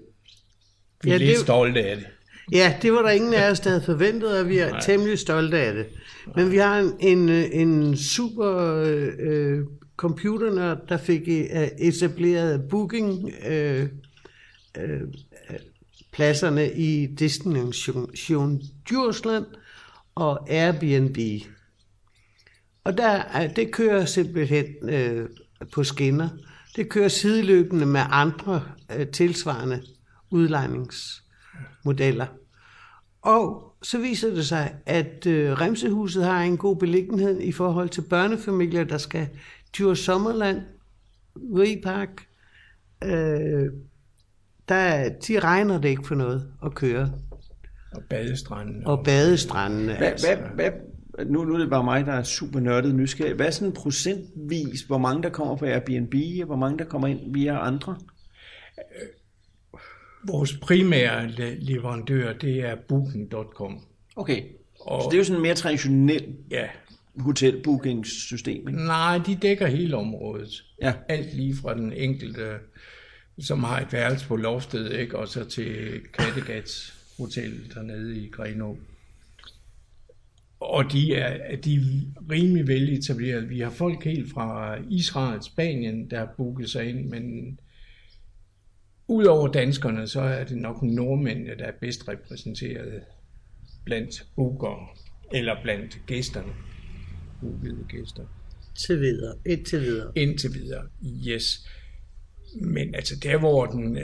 Vi 1.03 1.11
er 1.11 1.15
Ja, 1.15 1.19
lidt 1.19 1.29
det- 1.31 1.39
stolte 1.39 1.83
af 1.85 1.97
det. 1.97 2.07
Ja, 2.53 2.77
det 2.83 2.93
var 2.93 3.03
der 3.03 3.11
ingen 3.11 3.35
af 3.35 3.51
os, 3.51 3.61
der 3.61 3.71
havde 3.71 3.83
forventet, 3.85 4.39
og 4.41 4.49
vi 4.49 4.59
er 4.59 4.71
Nej. 4.71 4.81
temmelig 4.81 5.19
stolte 5.19 5.59
af 5.59 5.75
det. 5.75 5.87
Men 6.37 6.51
vi 6.51 6.57
har 6.57 6.79
en, 6.81 6.93
en, 7.01 7.29
en 7.29 7.97
super 7.97 8.83
øh, 9.21 9.59
computernørd, 9.97 10.79
der 10.89 10.97
fik 10.97 11.21
øh, 11.29 11.69
etableret 11.79 12.69
booking 12.71 13.31
øh, 13.49 13.89
øh, 14.79 15.01
pladserne 16.13 16.73
i 16.73 17.07
Destination 17.07 18.61
Djursland 18.89 19.45
og 20.15 20.51
Airbnb. 20.51 21.19
Og 22.85 22.99
der, 22.99 23.49
det 23.49 23.73
kører 23.73 24.05
simpelthen 24.05 24.67
øh, 24.89 25.29
på 25.73 25.85
skinner. 25.85 26.29
Det 26.77 26.89
kører 26.89 27.09
sideløbende 27.09 27.87
med 27.87 28.01
andre 28.11 28.63
øh, 28.97 29.07
tilsvarende 29.07 29.83
udlejningsmodeller. 30.31 32.27
Og 33.23 33.75
så 33.83 33.99
viser 33.99 34.35
det 34.35 34.47
sig, 34.47 34.75
at 34.87 35.27
øh, 35.27 35.53
Remsehuset 35.53 36.25
har 36.25 36.43
en 36.43 36.57
god 36.57 36.77
beliggenhed 36.77 37.41
i 37.41 37.53
forhold 37.53 37.89
til 37.89 38.03
børnefamilier, 38.03 38.85
der 38.85 38.99
skal 38.99 39.29
Djurs 39.77 39.99
Sommerland, 39.99 40.63
Rigepark. 41.37 42.27
Øh, 43.05 43.73
der, 44.69 45.09
de 45.09 45.41
regner 45.41 45.81
det 45.81 45.89
ikke 45.89 46.07
for 46.07 46.15
noget 46.15 46.53
at 46.65 46.75
køre. 46.75 47.13
Og 47.97 48.03
badestranden. 48.11 48.87
Og 48.87 49.05
badestrandene. 49.05 49.97
Hvad, 49.97 50.07
altså. 50.09 50.27
hvad, 50.55 50.71
hvad, 51.15 51.25
nu, 51.27 51.45
nu 51.45 51.55
er 51.55 51.59
det 51.59 51.71
bare 51.71 51.85
mig, 51.85 52.07
der 52.07 52.13
er 52.13 52.23
super 52.23 52.61
nørdet 52.61 52.95
nysgerrig. 52.95 53.35
Hvad 53.35 53.47
er 53.47 53.51
sådan 53.51 53.73
procentvis, 53.75 54.81
hvor 54.83 54.99
mange 54.99 55.23
der 55.23 55.29
kommer 55.31 55.57
fra 55.57 55.67
Airbnb, 55.67 56.15
og 56.41 56.47
hvor 56.47 56.57
mange 56.57 56.79
der 56.79 56.85
kommer 56.85 57.09
ind 57.09 57.21
via 57.35 57.67
andre? 57.69 57.97
Vores 60.29 60.57
primære 60.63 61.29
le- 61.31 61.59
leverandør, 61.61 62.33
det 62.33 62.61
er 62.61 62.77
booking.com. 62.89 63.81
Okay. 64.17 64.43
Og- 64.81 65.03
Så 65.03 65.09
det 65.11 65.15
er 65.17 65.19
jo 65.19 65.25
sådan 65.25 65.37
en 65.39 65.43
mere 65.43 65.55
traditionel 65.55 66.35
Ja, 66.51 66.67
hotelbookingssystem, 67.19 68.69
ikke? 68.69 68.85
nej, 68.87 69.19
de 69.27 69.37
dækker 69.43 69.67
hele 69.67 69.97
området. 69.97 70.65
Ja. 70.83 70.93
Alt 71.09 71.35
lige 71.37 71.55
fra 71.63 71.75
den 71.75 71.93
enkelte, 71.93 72.47
som 73.41 73.65
har 73.65 73.81
et 73.81 73.93
værelse 73.93 74.27
på 74.27 74.37
loftet, 74.37 74.93
ikke? 74.93 75.19
og 75.19 75.29
så 75.29 75.45
til 75.45 76.01
Kattegats 76.19 76.95
Hotel 77.19 77.75
dernede 77.75 78.19
i 78.19 78.29
Grenå. 78.29 78.79
Og 80.61 80.93
de 80.93 81.15
er, 81.15 81.57
de 81.57 81.75
er 81.75 81.81
rimelig 82.31 82.69
veletableret. 82.69 83.51
Vi 83.51 83.61
har 83.61 83.71
folk 83.71 84.05
helt 84.05 84.33
fra 84.33 84.79
Israel, 84.91 85.43
Spanien, 85.43 86.11
der 86.11 86.19
har 86.19 86.35
booket 86.37 86.71
sig 86.71 86.89
ind, 86.89 87.09
men 87.09 87.59
udover 89.09 89.49
danskerne, 89.49 90.09
så 90.09 90.21
er 90.21 90.45
det 90.45 90.57
nok 90.57 90.83
nordmændene, 90.83 91.59
der 91.59 91.65
er 91.65 91.73
bedst 91.81 92.09
repræsenteret 92.09 93.03
blandt 93.85 94.27
bookere, 94.37 94.87
eller 95.33 95.63
blandt 95.63 96.01
gæsterne. 96.07 96.53
Bookede 97.41 97.85
gæster. 97.89 98.27
Til 98.87 99.01
videre. 99.01 99.35
Indtil 99.47 99.81
videre. 99.81 100.13
Indtil 100.15 100.55
videre, 100.55 100.89
yes. 101.29 101.69
Men 102.61 102.95
altså 102.95 103.17
der, 103.23 103.39
hvor 103.39 103.67
den... 103.67 103.99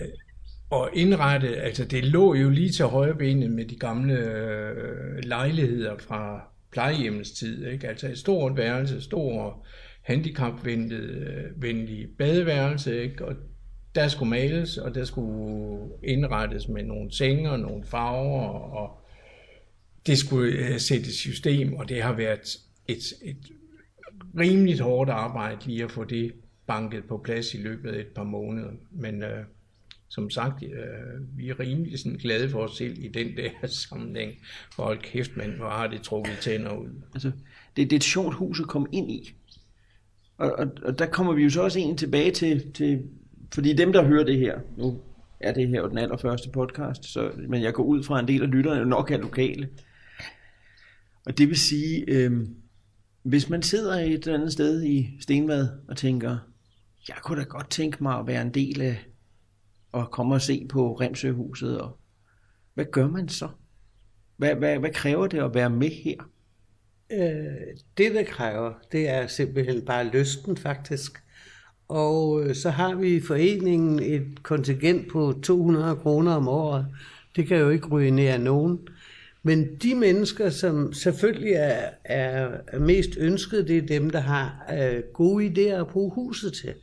Og 0.71 0.91
indrettet, 0.93 1.57
altså 1.57 1.85
det 1.85 2.05
lå 2.05 2.35
jo 2.35 2.50
lige 2.50 2.71
til 2.71 2.85
højrebenet 2.85 3.50
med 3.50 3.65
de 3.65 3.77
gamle 3.77 4.15
øh, 4.15 5.19
lejligheder 5.23 5.99
fra 5.99 6.50
plejehjemmets 6.73 7.31
tid, 7.31 7.67
ikke? 7.67 7.89
Altså 7.89 8.09
et 8.09 8.19
stort 8.19 8.57
værelse, 8.57 9.03
stor 9.03 9.67
handicapvenlig 10.03 10.99
øh, 10.99 12.09
badeværelse, 12.19 13.03
ikke? 13.03 13.25
Og 13.25 13.35
der 13.95 14.09
skulle 14.09 14.31
males, 14.31 14.79
og 14.79 14.95
der 14.95 15.05
skulle 15.05 15.89
indrettes 16.05 16.69
med 16.69 16.83
nogle 16.83 17.12
senge 17.12 17.50
og 17.50 17.61
nogle 17.61 17.85
farver, 17.85 18.49
og 18.49 19.00
det 20.07 20.19
skulle 20.19 20.53
øh, 20.53 20.79
sættes 20.79 21.09
i 21.09 21.19
system, 21.19 21.75
og 21.75 21.89
det 21.89 22.03
har 22.03 22.12
været 22.12 22.57
et, 22.89 23.05
et 23.23 23.37
rimeligt 24.39 24.81
hårdt 24.81 25.11
arbejde 25.11 25.67
lige 25.67 25.85
at 25.85 25.91
få 25.91 26.05
det 26.05 26.33
banket 26.67 27.05
på 27.05 27.21
plads 27.25 27.55
i 27.55 27.59
løbet 27.59 27.91
af 27.91 28.00
et 28.00 28.07
par 28.07 28.25
måneder. 28.25 28.71
Men 28.91 29.23
øh, 29.23 29.45
som 30.11 30.31
sagt, 30.31 30.62
øh, 30.62 31.38
vi 31.38 31.49
er 31.49 31.61
rimelig 31.61 31.99
sådan 31.99 32.19
glade 32.19 32.49
for 32.49 32.59
os 32.59 32.76
selv 32.76 32.99
i 32.99 33.09
den 33.09 33.37
der 33.37 33.50
sammenhæng. 33.88 34.33
For 34.75 34.83
hold 34.83 34.99
kæft, 34.99 35.37
mand, 35.37 35.52
hvor 35.52 35.69
har 35.69 35.87
det 35.87 36.02
trukket 36.02 36.38
tænder 36.40 36.76
ud. 36.76 36.88
Altså, 37.14 37.31
det, 37.76 37.90
det 37.90 37.93
er 37.93 37.97
et 37.97 38.05
sjovt 38.05 38.35
hus 38.35 38.61
at 38.61 38.67
komme 38.67 38.88
ind 38.93 39.11
i. 39.11 39.35
Og, 40.38 40.52
og, 40.52 40.67
og 40.83 40.99
der 40.99 41.07
kommer 41.07 41.33
vi 41.33 41.43
jo 41.43 41.50
så 41.50 41.62
også 41.62 41.79
en 41.79 41.97
tilbage 41.97 42.31
til, 42.31 42.73
til, 42.73 43.02
fordi 43.55 43.73
dem, 43.73 43.93
der 43.93 44.05
hører 44.05 44.25
det 44.25 44.38
her, 44.38 44.61
nu 44.76 45.00
er 45.40 45.52
det 45.52 45.69
her 45.69 45.81
jo 45.81 45.88
den 45.88 45.99
allerførste 45.99 46.50
podcast, 46.50 47.05
så, 47.05 47.31
men 47.49 47.62
jeg 47.62 47.75
går 47.75 47.85
ud 47.85 48.02
fra, 48.02 48.21
en 48.21 48.29
del 48.29 48.43
af 48.43 48.50
lytterne 48.50 48.90
nok 48.90 49.11
er 49.11 49.19
lokale. 49.19 49.69
Og 51.26 51.38
det 51.38 51.49
vil 51.49 51.59
sige, 51.59 52.05
øh, 52.09 52.47
hvis 53.23 53.49
man 53.49 53.62
sidder 53.62 53.95
et 53.95 54.12
eller 54.12 54.35
andet 54.35 54.52
sted 54.52 54.85
i 54.85 55.11
Stenvad 55.21 55.69
og 55.88 55.97
tænker, 55.97 56.38
jeg 57.09 57.17
kunne 57.23 57.40
da 57.40 57.45
godt 57.45 57.71
tænke 57.71 58.02
mig 58.02 58.19
at 58.19 58.26
være 58.26 58.43
en 58.43 58.55
del 58.55 58.81
af 58.81 59.10
og 59.93 60.11
komme 60.11 60.35
og 60.35 60.41
se 60.43 60.67
på 60.71 60.93
Remsøhuset, 60.93 61.81
og 61.81 61.99
hvad 62.75 62.85
gør 62.85 63.09
man 63.09 63.29
så? 63.29 63.49
Hvad, 64.37 64.55
hvad, 64.55 64.79
hvad 64.79 64.91
kræver 64.91 65.27
det 65.27 65.39
at 65.39 65.55
være 65.55 65.71
med 65.71 65.91
her? 65.91 66.17
Øh, 67.13 67.77
det, 67.99 68.15
der 68.15 68.25
kræver, 68.25 68.73
det 68.93 69.09
er 69.09 69.27
simpelthen 69.27 69.85
bare 69.85 70.07
lysten, 70.07 70.57
faktisk. 70.57 71.23
Og 71.89 72.43
øh, 72.43 72.55
så 72.55 72.71
har 72.71 72.95
vi 72.95 73.17
i 73.17 73.21
foreningen 73.21 73.99
et 74.03 74.43
kontingent 74.43 75.13
på 75.13 75.35
200 75.43 75.97
kroner 75.97 76.33
om 76.33 76.49
året. 76.49 76.87
Det 77.37 77.47
kan 77.47 77.59
jo 77.59 77.69
ikke 77.69 77.87
ruinere 77.87 78.39
nogen. 78.39 78.79
Men 79.43 79.77
de 79.77 79.95
mennesker, 79.95 80.51
som 80.51 80.93
selvfølgelig 80.93 81.53
er, 81.53 81.91
er 82.05 82.79
mest 82.79 83.11
ønsket, 83.19 83.69
det 83.69 83.79
er 83.79 83.87
dem, 83.87 84.11
der 84.11 84.21
har 84.21 84.67
øh, 84.73 85.03
gode 85.13 85.47
idéer 85.47 85.81
at 85.81 85.87
bruge 85.87 86.15
huset 86.15 86.53
til. 86.53 86.75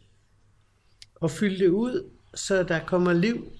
Og 1.15 1.31
fylde 1.31 1.59
det 1.59 1.67
ud, 1.69 2.09
så 2.37 2.63
der 2.63 2.79
kommer 2.79 3.13
liv, 3.13 3.51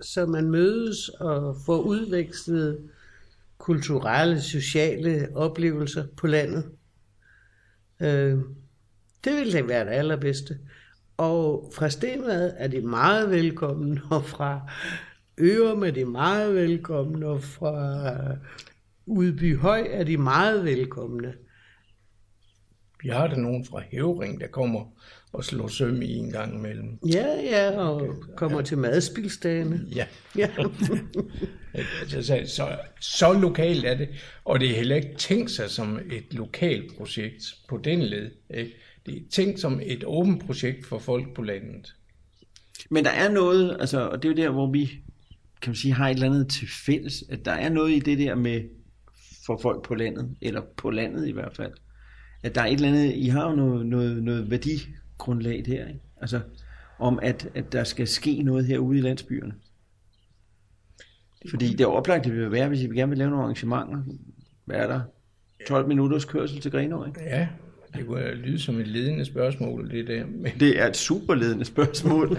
så 0.00 0.26
man 0.26 0.50
mødes 0.50 1.08
og 1.08 1.56
får 1.66 1.80
udvekslet 1.80 2.90
kulturelle, 3.58 4.42
sociale 4.42 5.28
oplevelser 5.34 6.06
på 6.16 6.26
landet. 6.26 6.64
Øh, 8.00 8.38
det 9.24 9.36
vil 9.36 9.52
da 9.52 9.62
være 9.62 9.84
det 9.84 9.90
allerbedste. 9.90 10.58
Og 11.16 11.72
fra 11.74 11.88
Stenvad 11.88 12.52
er 12.56 12.68
de 12.68 12.80
meget 12.80 13.30
velkomne, 13.30 14.02
og 14.10 14.24
fra 14.24 14.70
Ørum 15.40 15.84
er 15.84 15.90
de 15.90 16.04
meget 16.04 16.54
velkomne, 16.54 17.26
og 17.26 17.42
fra 17.42 18.16
Udbyhøj 19.06 19.86
er 19.90 20.04
de 20.04 20.16
meget 20.16 20.64
velkomne. 20.64 21.34
Vi 23.02 23.08
har 23.08 23.26
der 23.26 23.36
nogen 23.36 23.64
fra 23.64 23.82
Hævring, 23.90 24.40
der 24.40 24.46
kommer 24.46 24.84
og 25.32 25.44
slår 25.44 25.68
søm 25.68 26.02
i 26.02 26.16
en 26.16 26.30
gang 26.30 26.54
imellem. 26.54 26.98
Ja, 27.12 27.26
ja, 27.42 27.70
og 27.70 28.14
kommer 28.36 28.62
til 28.62 28.78
madspilsdagene. 28.78 29.80
Ja, 29.94 30.06
Ja. 30.36 30.50
så, 32.08 32.42
så, 32.46 32.78
så 33.00 33.32
lokalt 33.32 33.84
er 33.84 33.94
det. 33.94 34.08
Og 34.44 34.60
det 34.60 34.70
er 34.70 34.74
heller 34.74 34.96
ikke 34.96 35.14
tænkt 35.18 35.50
sig 35.50 35.70
som 35.70 35.98
et 36.12 36.34
lokalt 36.34 36.96
projekt 36.96 37.54
på 37.68 37.76
den 37.84 38.02
led. 38.02 38.30
Ikke? 38.54 38.72
Det 39.06 39.16
er 39.16 39.20
tænkt 39.30 39.60
som 39.60 39.80
et 39.82 40.04
åbent 40.04 40.46
projekt 40.46 40.86
for 40.86 40.98
folk 40.98 41.34
på 41.34 41.42
landet. 41.42 41.94
Men 42.90 43.04
der 43.04 43.10
er 43.10 43.32
noget, 43.32 43.76
altså, 43.80 44.08
og 44.08 44.22
det 44.22 44.28
er 44.28 44.32
jo 44.32 44.46
der, 44.46 44.50
hvor 44.50 44.70
vi 44.72 44.86
kan 45.62 45.70
man 45.70 45.76
sige, 45.76 45.94
har 45.94 46.08
et 46.08 46.14
eller 46.14 46.26
andet 46.26 46.48
til 46.48 46.68
fælles, 46.86 47.24
at 47.28 47.44
der 47.44 47.52
er 47.52 47.68
noget 47.68 47.92
i 47.92 47.98
det 47.98 48.18
der 48.18 48.34
med 48.34 48.62
for 49.46 49.58
folk 49.62 49.84
på 49.84 49.94
landet, 49.94 50.36
eller 50.40 50.62
på 50.76 50.90
landet 50.90 51.28
i 51.28 51.32
hvert 51.32 51.56
fald, 51.56 51.72
at 52.42 52.54
der 52.54 52.60
er 52.60 52.66
et 52.66 52.72
eller 52.72 52.88
andet, 52.88 53.14
I 53.14 53.28
har 53.28 53.50
jo 53.50 53.56
noget, 53.56 53.86
noget, 53.86 54.22
noget 54.22 54.50
værdigrundlag 55.20 55.64
her, 55.66 55.88
ikke? 55.88 56.00
altså 56.20 56.40
om 56.98 57.18
at, 57.22 57.48
at 57.54 57.72
der 57.72 57.84
skal 57.84 58.08
ske 58.08 58.42
noget 58.42 58.66
herude 58.66 58.98
i 58.98 59.00
landsbyerne. 59.00 59.52
Fordi 61.50 61.68
det 61.68 61.80
er 61.80 61.86
oplagt, 61.86 62.24
det 62.24 62.32
vil 62.32 62.52
være, 62.52 62.68
hvis 62.68 62.82
I 62.82 62.86
gerne 62.86 63.08
vil 63.08 63.18
lave 63.18 63.30
nogle 63.30 63.44
arrangementer, 63.44 64.02
hvad 64.64 64.76
er 64.76 64.86
der? 64.86 65.00
12 65.68 65.88
minutters 65.88 66.24
kørsel 66.24 66.60
til 66.60 66.70
Grenaa, 66.70 67.06
ikke? 67.06 67.20
Ja, 67.20 67.48
det 67.96 68.06
kunne 68.06 68.34
lyde 68.34 68.58
som 68.58 68.78
et 68.78 68.88
ledende 68.88 69.24
spørgsmål, 69.24 69.90
det 69.90 70.06
der. 70.06 70.26
Men, 70.26 70.52
Det 70.60 70.80
er 70.80 70.86
et 70.86 70.96
superledende 70.96 71.64
spørgsmål. 71.64 72.28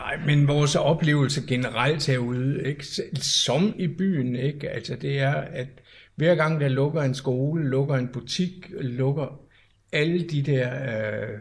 nej, 0.00 0.20
men 0.26 0.48
vores 0.48 0.76
oplevelse 0.76 1.46
generelt 1.46 2.06
herude, 2.06 2.62
ikke? 2.64 2.84
som 3.14 3.74
i 3.78 3.86
byen, 3.86 4.36
ikke? 4.36 4.68
Altså, 4.68 4.96
det 4.96 5.18
er, 5.18 5.34
at 5.34 5.68
hver 6.16 6.34
gang 6.34 6.60
der 6.60 6.68
lukker 6.68 7.02
en 7.02 7.14
skole, 7.14 7.68
lukker 7.68 7.94
en 7.94 8.08
butik, 8.08 8.70
lukker 8.80 9.47
alle 9.92 10.28
de 10.28 10.42
der 10.42 10.70
øh, 10.72 11.38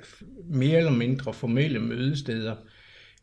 mere 0.49 0.77
eller 0.77 0.91
mindre 0.91 1.33
formelle 1.33 1.79
mødesteder, 1.79 2.55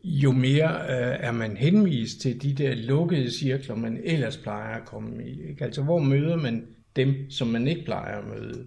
jo 0.05 0.33
mere 0.33 0.69
øh, 0.69 1.17
er 1.21 1.33
man 1.33 1.57
henvist 1.57 2.21
til 2.21 2.43
de 2.43 2.55
der 2.55 2.75
lukkede 2.75 3.39
cirkler, 3.39 3.75
man 3.75 4.01
ellers 4.05 4.37
plejer 4.37 4.81
at 4.81 4.85
komme 4.85 5.25
i. 5.25 5.49
Ikke? 5.49 5.65
Altså, 5.65 5.83
hvor 5.83 5.99
møder 5.99 6.37
man 6.37 6.67
dem, 6.97 7.31
som 7.31 7.49
man 7.49 7.69
ikke 7.69 7.85
plejer 7.85 8.19
at 8.19 8.27
møde? 8.27 8.67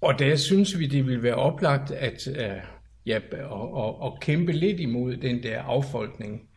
Og 0.00 0.18
der 0.18 0.36
synes 0.36 0.78
vi, 0.78 0.86
det 0.86 1.06
vil 1.06 1.22
være 1.22 1.34
oplagt 1.34 1.90
at, 1.90 2.28
øh, 2.28 2.62
ja, 3.06 3.20
og, 3.44 3.74
og, 3.74 4.00
og 4.00 4.18
kæmpe 4.20 4.52
lidt 4.52 4.80
imod 4.80 5.16
den 5.16 5.42
der 5.42 5.62
affolkning. 5.62 6.48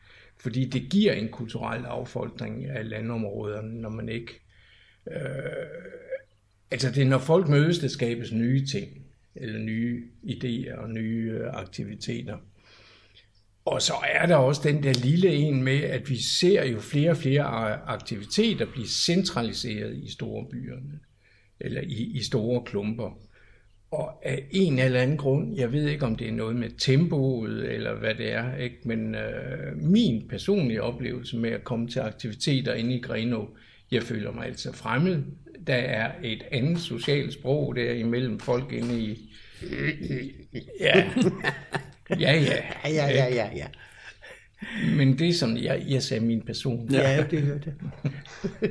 Fordi 0.41 0.65
det 0.65 0.89
giver 0.91 1.13
en 1.13 1.29
kulturel 1.29 1.85
affolkning 1.85 2.65
af 2.65 2.89
landområderne, 2.89 3.81
når 3.81 3.89
man 3.89 4.09
ikke... 4.09 4.41
Øh, 5.11 5.19
altså 6.71 6.91
det 6.91 7.01
er, 7.01 7.05
når 7.05 7.17
folk 7.17 7.47
mødes, 7.47 7.79
der 7.79 7.87
skabes 7.87 8.31
nye 8.31 8.65
ting, 8.65 8.89
eller 9.35 9.59
nye 9.59 10.03
idéer 10.23 10.77
og 10.77 10.89
nye 10.89 11.31
øh, 11.31 11.53
aktiviteter. 11.53 12.37
Og 13.65 13.81
så 13.81 13.93
er 14.13 14.25
der 14.25 14.35
også 14.35 14.61
den 14.63 14.83
der 14.83 14.93
lille 14.93 15.33
en 15.33 15.63
med, 15.63 15.83
at 15.83 16.09
vi 16.09 16.21
ser 16.21 16.65
jo 16.65 16.79
flere 16.79 17.09
og 17.09 17.17
flere 17.17 17.71
øh, 17.71 17.93
aktiviteter 17.93 18.65
blive 18.65 18.87
centraliseret 18.87 19.97
i 19.97 20.11
store 20.11 20.45
byerne, 20.51 20.99
eller 21.59 21.81
i, 21.81 22.11
i 22.13 22.23
store 22.23 22.63
klumper. 22.65 23.19
Og 23.91 24.25
af 24.25 24.47
en 24.51 24.79
eller 24.79 24.99
anden 24.99 25.17
grund, 25.17 25.55
jeg 25.55 25.71
ved 25.71 25.87
ikke 25.87 26.05
om 26.05 26.15
det 26.15 26.27
er 26.27 26.31
noget 26.31 26.55
med 26.55 26.69
tempoet 26.77 27.71
eller 27.71 27.93
hvad 27.95 28.15
det 28.15 28.31
er, 28.31 28.55
ikke? 28.57 28.77
men 28.85 29.15
øh, 29.15 29.77
min 29.77 30.27
personlige 30.29 30.83
oplevelse 30.83 31.37
med 31.37 31.49
at 31.49 31.63
komme 31.63 31.87
til 31.87 31.99
aktiviteter 31.99 32.73
inde 32.73 32.95
i 32.95 33.01
Greno, 33.01 33.45
jeg 33.91 34.03
føler 34.03 34.31
mig 34.31 34.45
altså 34.45 34.73
fremmed. 34.73 35.23
Der 35.67 35.75
er 35.75 36.11
et 36.23 36.43
andet 36.51 36.79
socialt 36.79 37.33
sprog 37.33 37.75
der 37.75 37.91
imellem 37.91 38.39
folk 38.39 38.71
inde 38.71 38.99
i... 38.99 39.31
Ja, 40.79 41.03
ja, 42.19 42.33
ja. 42.33 42.55
Ja, 42.85 42.89
ja, 42.89 43.07
ja, 43.07 43.33
ja, 43.33 43.49
ja. 43.55 43.65
Men 44.97 45.19
det 45.19 45.29
er 45.29 45.33
som 45.33 45.57
jeg, 45.57 45.85
jeg 45.87 46.03
sagde 46.03 46.25
min 46.25 46.41
person. 46.41 46.91
Ja, 46.91 47.23
det 47.31 47.41
hørte 47.41 47.73
jeg. 48.61 48.69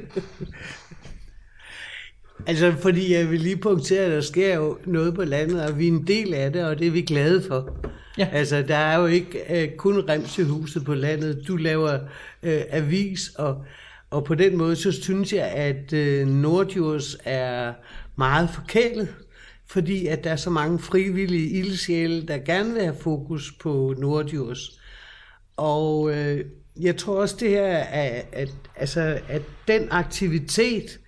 Altså, 2.47 2.73
fordi 2.83 3.13
jeg 3.13 3.31
vil 3.31 3.41
lige 3.41 3.57
punktere, 3.57 4.05
at 4.05 4.11
der 4.11 4.21
sker 4.21 4.55
jo 4.55 4.79
noget 4.85 5.15
på 5.15 5.25
landet, 5.25 5.63
og 5.63 5.79
vi 5.79 5.89
er 5.89 5.93
en 5.93 6.07
del 6.07 6.35
af 6.35 6.53
det, 6.53 6.65
og 6.65 6.79
det 6.79 6.87
er 6.87 6.91
vi 6.91 7.01
glade 7.01 7.43
for. 7.43 7.77
Ja. 8.19 8.29
Altså, 8.33 8.63
der 8.63 8.77
er 8.77 8.99
jo 8.99 9.07
ikke 9.07 9.39
uh, 9.51 9.77
kun 9.77 10.11
Remsehuset 10.11 10.85
på 10.85 10.95
landet. 10.95 11.45
Du 11.49 11.57
laver 11.57 11.99
uh, 12.43 12.51
avis, 12.71 13.29
og, 13.29 13.65
og 14.11 14.25
på 14.25 14.35
den 14.35 14.57
måde, 14.57 14.77
så 14.77 14.93
synes 14.93 15.33
jeg, 15.33 15.47
at 15.47 15.93
øh, 15.93 16.29
Nordjurs 16.29 17.17
er 17.25 17.75
meget 18.17 18.51
forkælet, 18.51 19.15
fordi 19.67 20.07
at 20.07 20.25
der 20.25 20.31
er 20.31 20.37
så 20.37 20.51
mange 20.51 20.79
frivillige 20.79 21.51
ildsjæle, 21.51 22.27
der 22.27 22.39
gerne 22.39 22.73
vil 22.73 22.83
have 22.83 22.97
fokus 23.01 23.53
på 23.61 23.95
Nordjurs. 23.99 24.81
Og 25.57 26.17
øh, 26.17 26.45
jeg 26.81 26.97
tror 26.97 27.21
også 27.21 27.37
det 27.41 27.49
her, 27.49 27.77
at, 27.77 28.27
at, 28.33 28.55
altså, 28.77 29.21
at 29.29 29.43
den 29.69 29.89
aktivitet 29.91 31.01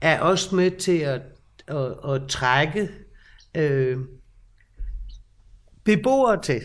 er 0.00 0.20
også 0.20 0.56
med 0.56 0.70
til 0.70 0.98
at, 0.98 1.20
at, 1.66 2.12
at 2.14 2.28
trække 2.28 2.88
øh, 3.56 3.98
beboere 5.84 6.42
til. 6.42 6.60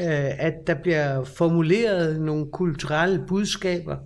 Øh, 0.00 0.44
at 0.44 0.54
der 0.66 0.74
bliver 0.74 1.24
formuleret 1.24 2.20
nogle 2.20 2.52
kulturelle 2.52 3.24
budskaber, 3.28 3.96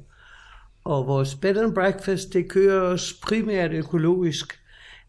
og 0.84 1.06
vores 1.06 1.34
bed 1.34 1.56
and 1.56 1.74
breakfast, 1.74 2.32
det 2.32 2.48
kører 2.48 2.80
os 2.80 3.12
primært 3.22 3.72
økologisk. 3.72 4.58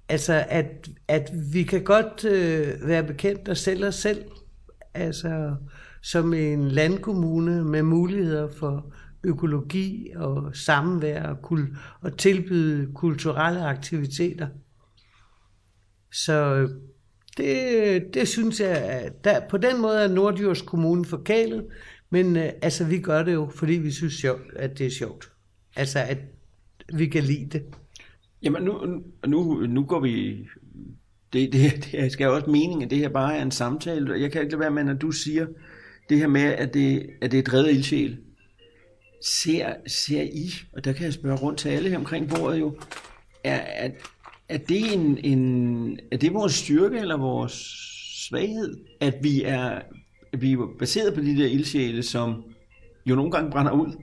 Altså, 0.09 0.45
at, 0.49 0.89
at 1.07 1.31
vi 1.53 1.63
kan 1.63 1.83
godt 1.83 2.25
øh, 2.25 2.87
være 2.87 3.03
bekendt 3.03 3.49
og 3.49 3.57
sælge 3.57 3.87
os 3.87 3.95
selv. 3.95 4.25
Altså, 4.93 5.55
som 6.01 6.33
en 6.33 6.67
landkommune 6.67 7.63
med 7.63 7.83
muligheder 7.83 8.47
for 8.59 8.93
økologi 9.23 10.11
og 10.15 10.55
samvær 10.55 11.23
og, 11.23 11.41
kul- 11.41 11.77
og 12.01 12.17
tilbyde 12.17 12.93
kulturelle 12.93 13.65
aktiviteter. 13.65 14.47
Så 16.11 16.33
øh, 16.33 16.69
det, 17.37 18.13
det 18.13 18.27
synes 18.27 18.59
jeg, 18.59 18.77
at 18.77 19.23
der, 19.23 19.39
på 19.49 19.57
den 19.57 19.81
måde 19.81 20.03
er 20.03 20.07
Nordjurs 20.07 20.61
Kommune 20.61 21.05
forkælet, 21.05 21.65
men 22.09 22.37
øh, 22.37 22.49
altså 22.61 22.85
vi 22.85 22.99
gør 22.99 23.23
det 23.23 23.33
jo, 23.33 23.49
fordi 23.55 23.73
vi 23.73 23.91
synes 23.91 24.25
at 24.55 24.77
det 24.77 24.85
er 24.85 24.91
sjovt. 24.91 25.32
Altså 25.75 25.99
at 25.99 26.17
vi 26.93 27.05
kan 27.07 27.23
lide 27.23 27.45
det. 27.45 27.63
Jamen 28.43 28.63
nu, 28.63 29.01
nu, 29.27 29.65
nu 29.65 29.83
går 29.83 29.99
vi... 29.99 30.45
Det, 31.33 31.53
det, 31.53 31.89
det 31.91 32.11
skal 32.11 32.25
jo 32.25 32.35
også 32.35 32.49
mening, 32.49 32.83
at 32.83 32.89
det 32.89 32.97
her 32.97 33.09
bare 33.09 33.37
er 33.37 33.41
en 33.41 33.51
samtale. 33.51 34.21
Jeg 34.21 34.31
kan 34.31 34.41
ikke 34.41 34.51
lade 34.51 34.59
være 34.59 34.71
med, 34.71 34.83
når 34.83 34.93
du 34.93 35.11
siger 35.11 35.47
det 36.09 36.17
her 36.17 36.27
med, 36.27 36.41
at 36.41 36.73
det, 36.73 37.09
at 37.21 37.31
det 37.31 37.39
er 37.39 37.43
drevet 37.43 37.69
ildsjæl. 37.69 38.17
Ser, 39.25 39.73
ser 39.87 40.21
I, 40.21 40.51
og 40.73 40.85
der 40.85 40.93
kan 40.93 41.05
jeg 41.05 41.13
spørge 41.13 41.37
rundt 41.37 41.59
til 41.59 41.69
alle 41.69 41.89
her 41.89 41.97
omkring 41.97 42.29
bordet 42.29 42.59
jo, 42.59 42.77
er, 43.43 43.55
er, 43.55 43.91
er, 44.49 44.57
det 44.57 44.93
en, 44.93 45.17
en, 45.17 45.99
er 46.11 46.17
det 46.17 46.33
vores 46.33 46.53
styrke 46.53 46.97
eller 46.97 47.17
vores 47.17 47.53
svaghed, 48.27 48.77
at 48.99 49.15
vi 49.21 49.43
er, 49.43 49.81
at 50.33 50.41
vi 50.41 50.51
er 50.51 50.67
baseret 50.79 51.13
på 51.13 51.21
de 51.21 51.37
der 51.37 51.47
ildsjæle, 51.47 52.03
som 52.03 52.43
jo 53.05 53.15
nogle 53.15 53.31
gange 53.31 53.51
brænder 53.51 53.71
ud? 53.71 53.95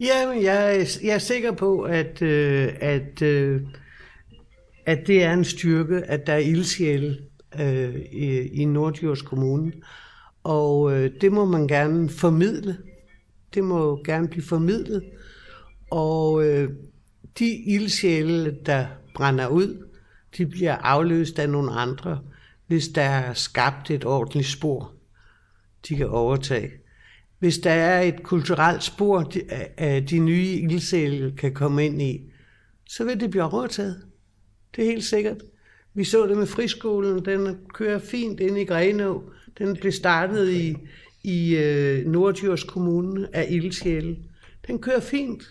Ja, 0.00 0.28
jeg, 0.28 0.76
er- 0.80 0.98
jeg 1.02 1.14
er 1.14 1.18
sikker 1.18 1.52
på, 1.52 1.82
at, 1.82 2.22
øh, 2.22 2.68
at, 2.80 3.22
øh, 3.22 3.60
at 4.86 5.06
det 5.06 5.22
er 5.24 5.32
en 5.32 5.44
styrke, 5.44 5.96
at 6.02 6.26
der 6.26 6.32
er 6.32 6.38
ildsjæle 6.38 7.18
øh, 7.60 7.94
i, 8.12 8.38
i 8.62 8.64
Nordjords 8.64 9.22
Kommune. 9.22 9.72
Og 10.44 10.92
øh, 10.92 11.10
det 11.20 11.32
må 11.32 11.44
man 11.44 11.68
gerne 11.68 12.08
formidle. 12.08 12.76
Det 13.54 13.64
må 13.64 14.02
gerne 14.04 14.28
blive 14.28 14.42
formidlet. 14.44 15.04
Og 15.90 16.44
øh, 16.46 16.70
de 17.38 17.50
ildsjæle, 17.66 18.56
der 18.66 18.86
brænder 19.14 19.46
ud, 19.46 19.86
de 20.36 20.46
bliver 20.46 20.76
afløst 20.76 21.38
af 21.38 21.50
nogle 21.50 21.70
andre, 21.72 22.20
hvis 22.66 22.88
der 22.88 23.02
er 23.02 23.34
skabt 23.34 23.90
et 23.90 24.04
ordentligt 24.04 24.46
spor, 24.48 24.92
de 25.88 25.96
kan 25.96 26.08
overtage. 26.08 26.70
Hvis 27.40 27.58
der 27.58 27.70
er 27.70 28.02
et 28.02 28.22
kulturelt 28.22 28.82
spor, 28.82 29.20
de, 29.22 29.40
de 30.10 30.18
nye 30.18 30.46
ildsæle 30.46 31.34
kan 31.38 31.54
komme 31.54 31.86
ind 31.86 32.02
i, 32.02 32.20
så 32.88 33.04
vil 33.04 33.20
det 33.20 33.30
blive 33.30 33.44
overtaget. 33.44 34.02
Det 34.76 34.84
er 34.84 34.88
helt 34.88 35.04
sikkert. 35.04 35.36
Vi 35.94 36.04
så 36.04 36.26
det 36.26 36.38
med 36.38 36.46
friskolen, 36.46 37.24
den 37.24 37.56
kører 37.74 37.98
fint 37.98 38.40
ind 38.40 38.58
i 38.58 38.64
Grenå. 38.64 39.22
Den 39.58 39.76
blev 39.76 39.92
startet 39.92 40.50
i, 40.50 40.76
i 41.24 41.56
øh, 41.56 42.06
Nordjurs 42.06 42.64
Kommune 42.64 43.36
af 43.36 43.46
ildsjæle. 43.50 44.16
Den 44.66 44.78
kører 44.78 45.00
fint. 45.00 45.42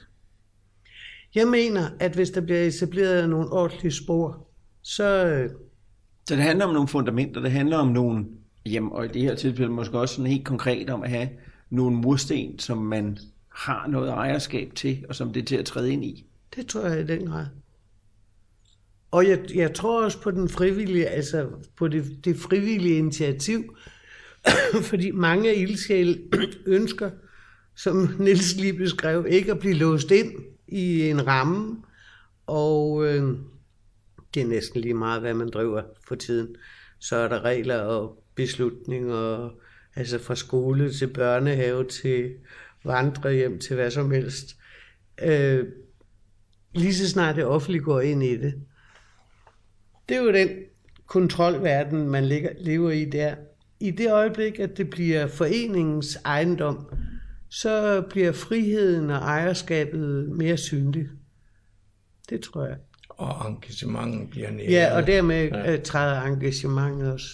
Jeg 1.35 1.47
mener, 1.47 1.89
at 1.99 2.15
hvis 2.15 2.29
der 2.29 2.41
bliver 2.41 2.59
etableret 2.59 3.29
nogle 3.29 3.49
ordentlige 3.49 3.91
spor, 3.91 4.47
så 4.81 5.25
øh, 5.25 5.49
Så 6.29 6.35
det 6.35 6.43
handler 6.43 6.65
om 6.65 6.73
nogle 6.73 6.87
fundamenter, 6.87 7.41
det 7.41 7.51
handler 7.51 7.77
om 7.77 7.87
nogle, 7.87 8.25
jamen, 8.65 8.91
og 8.91 9.05
i 9.05 9.07
det 9.07 9.21
her 9.21 9.35
tilfælde 9.35 9.71
måske 9.71 9.99
også 9.99 10.15
sådan 10.15 10.31
helt 10.31 10.45
konkret 10.45 10.89
om 10.89 11.03
at 11.03 11.09
have 11.09 11.29
nogle 11.69 11.95
mursten, 11.95 12.59
som 12.59 12.77
man 12.77 13.17
har 13.49 13.87
noget 13.87 14.09
ejerskab 14.09 14.71
til, 14.75 15.05
og 15.09 15.15
som 15.15 15.33
det 15.33 15.41
er 15.41 15.45
til 15.45 15.55
at 15.55 15.65
træde 15.65 15.93
ind 15.93 16.05
i. 16.05 16.25
Det 16.55 16.67
tror 16.67 16.81
jeg 16.81 16.99
i 16.99 17.07
den 17.07 17.27
grad. 17.27 17.45
Og 19.11 19.27
jeg, 19.27 19.39
jeg 19.55 19.73
tror 19.73 20.03
også 20.03 20.21
på 20.21 20.31
den 20.31 20.49
frivillige, 20.49 21.07
altså 21.07 21.49
på 21.77 21.87
det, 21.87 22.25
det 22.25 22.37
frivillige 22.37 22.97
initiativ, 22.97 23.75
fordi 24.89 25.11
mange 25.11 25.49
af 25.49 25.53
ildsjæle 25.57 26.19
ønsker, 26.65 27.11
som 27.75 28.09
Niels 28.19 28.55
lige 28.55 28.73
beskrev, 28.73 29.25
ikke 29.29 29.51
at 29.51 29.59
blive 29.59 29.73
låst 29.73 30.11
ind 30.11 30.33
i 30.67 31.09
en 31.09 31.27
ramme, 31.27 31.83
og 32.47 33.05
øh, 33.05 33.37
det 34.33 34.41
er 34.41 34.47
næsten 34.47 34.81
lige 34.81 34.93
meget, 34.93 35.21
hvad 35.21 35.33
man 35.33 35.49
driver 35.49 35.83
for 36.07 36.15
tiden. 36.15 36.55
Så 36.99 37.15
er 37.15 37.27
der 37.27 37.41
regler 37.41 37.79
og 37.79 38.23
beslutninger, 38.35 39.49
altså 39.95 40.19
fra 40.19 40.35
skole 40.35 40.93
til 40.93 41.07
børnehave 41.07 41.87
til 41.87 42.33
vandrehjem 42.83 43.59
til 43.59 43.75
hvad 43.75 43.91
som 43.91 44.11
helst. 44.11 44.55
Øh, 45.21 45.65
lige 46.75 46.95
så 46.95 47.09
snart 47.09 47.35
det 47.35 47.45
offentlige 47.45 47.83
går 47.83 48.01
ind 48.01 48.23
i 48.23 48.37
det. 48.37 48.53
Det 50.09 50.17
er 50.17 50.21
jo 50.21 50.33
den 50.33 50.49
kontrolverden, 51.05 52.09
man 52.09 52.25
ligger, 52.25 52.49
lever 52.57 52.91
i 52.91 53.05
der. 53.05 53.35
I 53.79 53.91
det 53.91 54.11
øjeblik, 54.11 54.59
at 54.59 54.77
det 54.77 54.89
bliver 54.89 55.27
foreningens 55.27 56.15
ejendom, 56.25 56.93
så 57.49 58.01
bliver 58.09 58.31
friheden 58.31 59.09
og 59.09 59.17
ejerskabet 59.17 60.29
mere 60.29 60.57
synligt. 60.57 61.09
Det 62.29 62.41
tror 62.41 62.65
jeg. 62.65 62.77
Og 63.09 63.49
engagementet 63.49 64.29
bliver 64.29 64.51
nære. 64.51 64.71
Ja, 64.71 64.95
og 64.95 65.07
dermed 65.07 65.47
Ja. 65.49 65.71
ja. 65.71 65.77
træder 65.77 66.21
engagementet 66.21 67.13
også. 67.13 67.27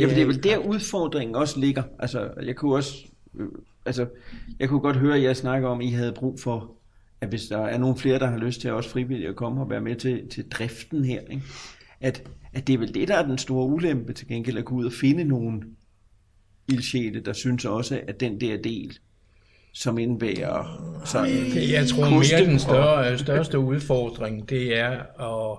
Ja, 0.00 0.06
for 0.06 0.14
det 0.14 0.22
er 0.22 0.26
vel 0.26 0.34
ind. 0.34 0.42
der 0.42 0.56
udfordringen 0.56 1.34
også 1.34 1.60
ligger. 1.60 1.82
Altså, 1.98 2.30
jeg 2.42 2.56
kunne 2.56 2.74
også, 2.74 2.94
øh, 3.38 3.48
altså, 3.86 4.06
jeg 4.58 4.68
kunne 4.68 4.80
godt 4.80 4.96
høre, 4.96 5.16
at 5.16 5.22
jeg 5.22 5.36
snakker 5.36 5.68
om, 5.68 5.80
at 5.80 5.86
I 5.86 5.90
havde 5.90 6.12
brug 6.12 6.40
for, 6.40 6.72
at 7.20 7.28
hvis 7.28 7.42
der 7.42 7.58
er 7.58 7.78
nogle 7.78 7.96
flere, 7.96 8.18
der 8.18 8.26
har 8.26 8.38
lyst 8.38 8.60
til 8.60 8.68
at 8.68 8.74
også 8.74 8.90
frivilligt 8.90 9.28
at 9.28 9.36
komme 9.36 9.60
og 9.60 9.70
være 9.70 9.80
med 9.80 9.96
til, 9.96 10.28
til 10.28 10.48
driften 10.48 11.04
her, 11.04 11.20
ikke? 11.20 11.42
At, 12.00 12.22
at 12.52 12.66
det 12.66 12.74
er 12.74 12.78
vel 12.78 12.94
det, 12.94 13.08
der 13.08 13.16
er 13.16 13.26
den 13.26 13.38
store 13.38 13.66
ulempe 13.66 14.12
til 14.12 14.28
gengæld, 14.28 14.58
at 14.58 14.64
gå 14.64 14.74
ud 14.74 14.84
og 14.84 14.92
finde 14.92 15.24
nogle 15.24 15.62
ildsjæle, 16.68 17.20
der 17.20 17.32
synes 17.32 17.64
også, 17.64 18.00
at 18.08 18.20
den 18.20 18.40
der 18.40 18.56
del, 18.56 18.98
som 19.72 19.98
indebærer 19.98 20.82
sådan 21.04 21.30
Jeg 21.72 21.88
tror 21.88 22.10
mere, 22.10 22.50
den 22.50 22.58
større, 22.58 23.18
største 23.18 23.58
udfordring, 23.58 24.48
det 24.48 24.78
er, 24.78 24.90
at 25.20 25.58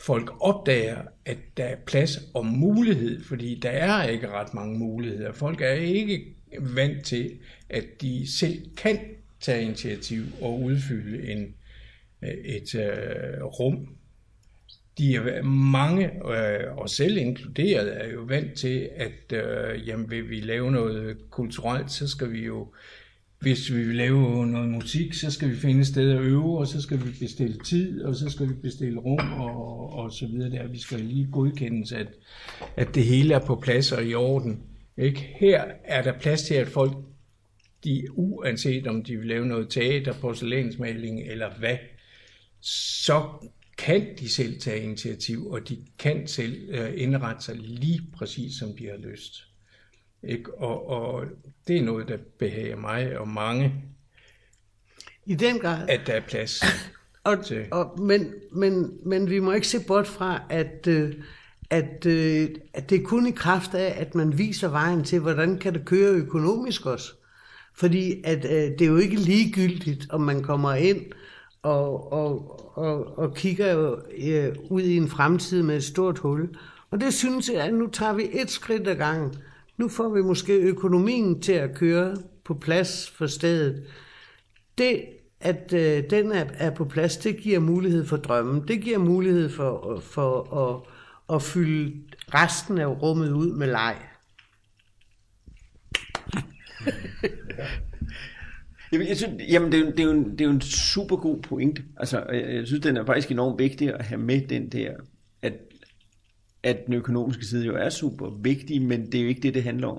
folk 0.00 0.30
opdager, 0.40 1.02
at 1.24 1.38
der 1.56 1.64
er 1.64 1.76
plads 1.86 2.18
og 2.34 2.46
mulighed, 2.46 3.24
fordi 3.24 3.60
der 3.62 3.70
er 3.70 4.08
ikke 4.08 4.28
ret 4.28 4.54
mange 4.54 4.78
muligheder. 4.78 5.32
Folk 5.32 5.60
er 5.60 5.72
ikke 5.72 6.34
vant 6.58 7.04
til, 7.04 7.38
at 7.68 7.84
de 8.00 8.38
selv 8.38 8.76
kan 8.76 8.98
tage 9.40 9.62
initiativ 9.62 10.22
og 10.40 10.62
udfylde 10.62 11.32
en, 11.32 11.54
øh, 12.22 12.30
et 12.30 12.74
øh, 12.74 13.44
rum. 13.44 13.88
De 14.98 15.14
er 15.14 15.42
mange, 15.42 16.06
øh, 16.06 16.76
og 16.76 16.90
selv 16.90 17.16
inkluderet, 17.16 18.04
er 18.04 18.08
jo 18.08 18.20
vant 18.20 18.54
til, 18.54 18.88
at 18.96 19.32
øh, 19.32 19.88
jamen, 19.88 20.10
vil 20.10 20.30
vi 20.30 20.40
lave 20.40 20.72
noget 20.72 21.16
kulturelt, 21.30 21.90
så 21.90 22.08
skal 22.08 22.32
vi 22.32 22.44
jo 22.44 22.72
hvis 23.40 23.72
vi 23.72 23.84
vil 23.84 23.96
lave 23.96 24.46
noget 24.46 24.68
musik, 24.68 25.14
så 25.14 25.30
skal 25.30 25.50
vi 25.50 25.56
finde 25.56 25.80
et 25.80 25.86
sted 25.86 26.10
at 26.10 26.20
øve, 26.20 26.58
og 26.58 26.66
så 26.66 26.82
skal 26.82 27.06
vi 27.06 27.10
bestille 27.20 27.58
tid, 27.64 28.02
og 28.02 28.14
så 28.16 28.30
skal 28.30 28.48
vi 28.48 28.54
bestille 28.54 29.00
rum, 29.00 29.32
og, 29.40 29.92
og 29.92 30.12
så 30.12 30.26
videre 30.26 30.50
der. 30.50 30.68
Vi 30.68 30.78
skal 30.78 31.00
lige 31.00 31.28
godkendes, 31.32 31.92
at, 31.92 32.06
at 32.76 32.94
det 32.94 33.04
hele 33.04 33.34
er 33.34 33.46
på 33.46 33.56
plads 33.56 33.92
og 33.92 34.04
i 34.04 34.14
orden. 34.14 34.62
Ikke? 34.98 35.20
Her 35.40 35.64
er 35.84 36.02
der 36.02 36.18
plads 36.18 36.42
til, 36.42 36.54
at 36.54 36.68
folk, 36.68 36.92
de 37.84 38.06
uanset 38.12 38.86
om 38.86 39.04
de 39.04 39.16
vil 39.16 39.26
lave 39.26 39.46
noget 39.46 39.70
teater, 39.70 40.12
porcelænsmaling 40.12 41.20
eller 41.20 41.58
hvad, 41.58 41.76
så 42.60 43.22
kan 43.78 44.06
de 44.18 44.28
selv 44.28 44.60
tage 44.60 44.82
initiativ, 44.82 45.46
og 45.46 45.68
de 45.68 45.78
kan 45.98 46.26
selv 46.26 46.68
øh, 46.70 46.92
indrette 46.96 47.44
sig 47.44 47.56
lige 47.56 48.00
præcis, 48.12 48.54
som 48.58 48.76
de 48.78 48.86
har 48.86 48.96
lyst. 48.96 49.49
Ikke? 50.22 50.54
Og, 50.54 50.88
og 50.88 51.24
det 51.68 51.76
er 51.76 51.82
noget, 51.82 52.08
der 52.08 52.16
behager 52.38 52.76
mig 52.76 53.18
og 53.18 53.28
mange, 53.28 53.74
I 55.26 55.34
den 55.34 55.58
grad. 55.58 55.88
at 55.88 56.00
der 56.06 56.12
er 56.12 56.20
plads. 56.20 56.62
Og, 57.24 57.44
til. 57.44 57.66
og, 57.70 58.00
men, 58.00 58.32
men, 58.52 58.90
men 59.06 59.30
vi 59.30 59.38
må 59.38 59.52
ikke 59.52 59.68
se 59.68 59.84
bort 59.86 60.06
fra, 60.06 60.42
at, 60.50 60.86
øh, 60.86 61.14
at, 61.70 62.06
øh, 62.06 62.48
at 62.74 62.90
det 62.90 63.00
er 63.00 63.04
kun 63.04 63.26
i 63.26 63.30
kraft 63.30 63.74
af, 63.74 63.94
at 64.00 64.14
man 64.14 64.38
viser 64.38 64.68
vejen 64.68 65.04
til, 65.04 65.20
hvordan 65.20 65.58
kan 65.58 65.74
det 65.74 65.84
køre 65.84 66.12
økonomisk 66.12 66.86
også. 66.86 67.12
Fordi 67.74 68.22
at, 68.24 68.44
øh, 68.44 68.50
det 68.50 68.82
er 68.82 68.86
jo 68.86 68.96
ikke 68.96 69.16
ligegyldigt, 69.16 70.06
om 70.10 70.20
man 70.20 70.42
kommer 70.42 70.74
ind 70.74 71.00
og, 71.62 72.12
og, 72.12 72.60
og, 72.78 73.18
og 73.18 73.34
kigger 73.34 73.96
øh, 74.18 74.56
ud 74.70 74.82
i 74.82 74.96
en 74.96 75.08
fremtid 75.08 75.62
med 75.62 75.76
et 75.76 75.84
stort 75.84 76.18
hul. 76.18 76.48
Og 76.90 77.00
det 77.00 77.14
synes 77.14 77.48
jeg, 77.48 77.64
at 77.64 77.74
nu 77.74 77.86
tager 77.86 78.12
vi 78.12 78.28
et 78.32 78.50
skridt 78.50 78.88
ad 78.88 78.96
gangen. 78.96 79.34
Nu 79.80 79.88
får 79.88 80.08
vi 80.08 80.22
måske 80.22 80.52
økonomien 80.52 81.40
til 81.40 81.52
at 81.52 81.74
køre 81.74 82.16
på 82.44 82.54
plads 82.54 83.10
for 83.10 83.26
stedet. 83.26 83.86
Det, 84.78 85.04
at 85.40 85.72
øh, 85.72 86.04
den 86.10 86.32
er, 86.32 86.44
er 86.54 86.70
på 86.70 86.84
plads, 86.84 87.16
det 87.16 87.36
giver 87.36 87.58
mulighed 87.58 88.06
for 88.06 88.16
drømmen. 88.16 88.68
Det 88.68 88.80
giver 88.82 88.98
mulighed 88.98 89.48
for, 89.48 90.00
for 90.00 90.56
at, 90.56 90.82
at 91.36 91.42
fylde 91.42 92.02
resten 92.34 92.78
af 92.78 92.86
rummet 92.86 93.32
ud 93.32 93.52
med 93.52 93.66
leg. 93.66 93.96
Jamen, 98.92 99.08
jeg 99.08 99.16
synes, 99.16 99.42
jamen 99.48 99.72
det, 99.72 99.80
er, 99.80 99.90
det, 99.90 100.00
er 100.00 100.04
jo 100.04 100.10
en, 100.10 100.30
det 100.30 100.40
er 100.40 100.44
jo 100.44 100.50
en 100.50 100.60
super 100.60 101.16
god 101.16 101.42
pointe. 101.42 101.82
Altså, 101.96 102.24
jeg, 102.32 102.54
jeg 102.54 102.66
synes, 102.66 102.82
den 102.82 102.96
er 102.96 103.06
faktisk 103.06 103.30
enormt 103.30 103.58
vigtig 103.58 103.94
at 103.94 104.04
have 104.04 104.20
med 104.20 104.40
den 104.48 104.68
der, 104.68 104.92
at, 105.42 105.52
at 106.62 106.86
den 106.86 106.94
økonomiske 106.94 107.44
side 107.46 107.64
jo 107.66 107.74
er 107.76 107.88
super 107.90 108.30
vigtig, 108.42 108.82
men 108.82 109.06
det 109.06 109.14
er 109.14 109.22
jo 109.22 109.28
ikke 109.28 109.40
det, 109.40 109.54
det 109.54 109.62
handler 109.62 109.88
om. 109.88 109.98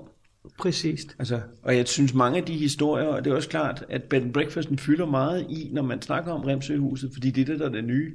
Præcist. 0.58 1.16
Altså, 1.18 1.40
og 1.62 1.76
jeg 1.76 1.88
synes, 1.88 2.14
mange 2.14 2.38
af 2.38 2.44
de 2.44 2.52
historier, 2.52 3.06
og 3.06 3.24
det 3.24 3.30
er 3.30 3.34
også 3.34 3.48
klart, 3.48 3.84
at 3.88 4.02
bed 4.02 4.22
and 4.22 4.32
breakfasten 4.32 4.78
fylder 4.78 5.06
meget 5.06 5.46
i, 5.50 5.70
når 5.72 5.82
man 5.82 6.02
snakker 6.02 6.32
om 6.32 6.40
Remsøhuset, 6.40 7.10
fordi 7.12 7.30
det 7.30 7.40
er 7.40 7.44
det, 7.44 7.60
der 7.60 7.66
er 7.68 7.72
det 7.72 7.84
nye. 7.84 8.12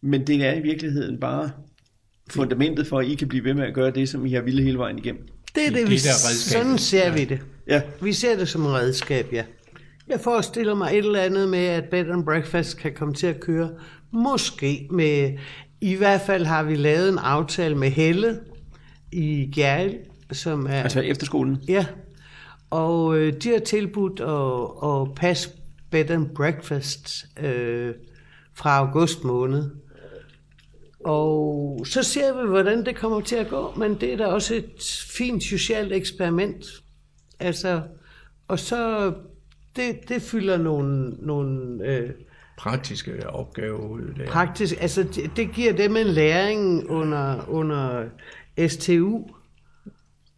Men 0.00 0.26
det 0.26 0.44
er 0.46 0.52
i 0.52 0.60
virkeligheden 0.62 1.20
bare 1.20 1.50
fundamentet 2.30 2.86
for, 2.86 2.98
at 2.98 3.06
I 3.06 3.14
kan 3.14 3.28
blive 3.28 3.44
ved 3.44 3.54
med 3.54 3.64
at 3.64 3.74
gøre 3.74 3.90
det, 3.90 4.08
som 4.08 4.26
I 4.26 4.32
har 4.32 4.40
ville 4.42 4.62
hele 4.62 4.78
vejen 4.78 4.98
igennem. 4.98 5.22
Det 5.54 5.62
er 5.66 5.66
Det 5.70 5.74
det, 5.76 5.82
er 5.82 5.86
vi, 5.88 5.94
det, 5.94 6.04
der 6.04 6.10
er 6.10 6.28
redskabet. 6.28 6.64
sådan 6.66 6.78
ser 6.78 7.12
vi 7.12 7.24
det. 7.24 7.40
Ja, 7.68 7.82
Vi 8.02 8.12
ser 8.12 8.36
det 8.36 8.48
som 8.48 8.62
et 8.66 8.72
redskab, 8.72 9.32
ja. 9.32 9.44
Jeg 10.08 10.20
forestiller 10.20 10.74
mig 10.74 10.90
et 10.92 10.98
eller 10.98 11.20
andet 11.20 11.48
med, 11.48 11.58
at 11.58 11.84
bed 11.84 12.10
and 12.10 12.24
breakfast 12.24 12.76
kan 12.78 12.92
komme 12.94 13.14
til 13.14 13.26
at 13.26 13.40
køre. 13.40 13.70
Måske 14.12 14.88
med, 14.90 15.32
i 15.80 15.94
hvert 15.94 16.20
fald 16.20 16.44
har 16.44 16.62
vi 16.62 16.74
lavet 16.74 17.08
en 17.08 17.18
aftale 17.18 17.74
med 17.74 17.90
Helle 17.90 18.40
i 19.12 19.50
Gjærl, 19.54 19.94
som 20.32 20.66
er... 20.66 20.82
altså 20.82 21.00
efterskolen. 21.00 21.58
Ja, 21.68 21.86
og 22.70 23.18
øh, 23.18 23.32
de 23.42 23.48
har 23.48 23.58
tilbudt 23.58 24.20
at, 24.20 24.90
at 24.90 25.14
passe 25.14 25.50
bed 25.90 26.10
and 26.10 26.34
breakfast 26.34 27.26
øh, 27.40 27.94
fra 28.54 28.78
august 28.78 29.24
måned. 29.24 29.70
Og 31.04 31.86
så 31.86 32.02
ser 32.02 32.42
vi, 32.42 32.48
hvordan 32.48 32.86
det 32.86 32.96
kommer 32.96 33.20
til 33.20 33.36
at 33.36 33.48
gå, 33.48 33.72
men 33.76 33.94
det 34.00 34.12
er 34.12 34.16
da 34.16 34.26
også 34.26 34.54
et 34.54 35.06
fint 35.16 35.42
socialt 35.42 35.92
eksperiment. 35.92 36.66
Altså, 37.40 37.82
og 38.48 38.58
så, 38.58 39.12
det, 39.76 40.08
det 40.08 40.22
fylder 40.22 40.56
nogle, 40.56 41.10
nogle 41.10 41.84
øh, 41.84 42.10
Praktiske 42.58 43.30
opgaver 43.30 43.88
ud 43.88 44.14
der. 44.16 44.26
praktisk, 44.26 44.74
altså 44.80 45.02
det, 45.02 45.30
det 45.36 45.52
giver 45.52 45.72
dem 45.72 45.96
en 45.96 46.06
læring 46.06 46.90
under, 46.90 47.48
under 47.48 48.04
STU, 48.68 49.22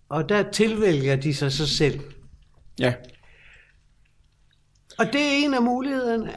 og 0.09 0.29
der 0.29 0.51
tilvælger 0.51 1.17
de 1.17 1.35
sig 1.35 1.53
sig 1.53 1.69
selv. 1.69 2.01
Ja, 2.81 2.95
Og 4.99 5.07
det 5.07 5.21
er 5.21 5.45
en 5.45 5.55
af 5.55 5.63
mulighederne. 5.63 6.31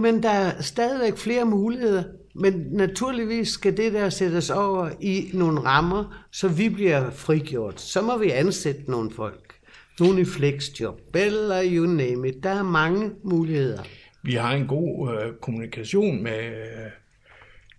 Men 0.00 0.22
der 0.22 0.30
er 0.30 0.62
stadigvæk 0.62 1.16
flere 1.16 1.44
muligheder. 1.44 2.04
Men 2.34 2.66
naturligvis 2.70 3.48
skal 3.48 3.76
det 3.76 3.92
der 3.92 4.10
sættes 4.10 4.50
over 4.50 4.90
i 5.00 5.30
nogle 5.34 5.60
rammer, 5.60 6.24
så 6.32 6.48
vi 6.48 6.68
bliver 6.68 7.10
frigjort. 7.10 7.80
Så 7.80 8.02
må 8.02 8.18
vi 8.18 8.30
ansætte 8.30 8.90
nogle 8.90 9.10
folk. 9.10 9.54
Nogle 10.00 10.20
i 10.20 10.24
flexjob, 10.24 11.00
eller 11.14 11.62
you 11.64 11.86
name 11.86 12.28
it. 12.28 12.42
Der 12.42 12.50
er 12.50 12.62
mange 12.62 13.10
muligheder. 13.24 13.82
Vi 14.22 14.34
har 14.34 14.52
en 14.52 14.66
god 14.66 15.12
øh, 15.12 15.34
kommunikation 15.34 16.22
med, 16.22 16.46
øh, 16.46 16.90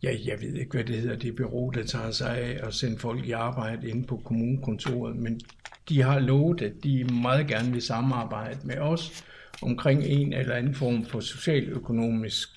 ja, 0.04 0.16
jeg 0.26 0.42
ved 0.42 0.54
ikke, 0.56 0.72
hvad 0.72 0.84
det 0.84 0.98
hedder, 0.98 1.16
det 1.16 1.36
bureau, 1.36 1.70
der 1.70 1.84
tager 1.84 2.12
sig 2.12 2.38
af 2.38 2.68
at 2.68 2.74
sende 2.74 3.00
folk 3.00 3.26
i 3.26 3.32
arbejde 3.32 3.90
inde 3.90 4.08
på 4.08 4.18
kommunekontoret, 4.18 5.16
men 5.16 5.42
de 5.90 6.02
har 6.02 6.20
lovet, 6.20 6.62
at 6.62 6.74
de 6.84 7.04
meget 7.04 7.48
gerne 7.48 7.72
vil 7.72 7.82
samarbejde 7.82 8.60
med 8.64 8.78
os 8.78 9.24
omkring 9.62 10.04
en 10.04 10.34
eller 10.34 10.56
anden 10.56 10.76
form 10.76 11.06
for 11.06 11.20
socialøkonomisk 11.20 12.50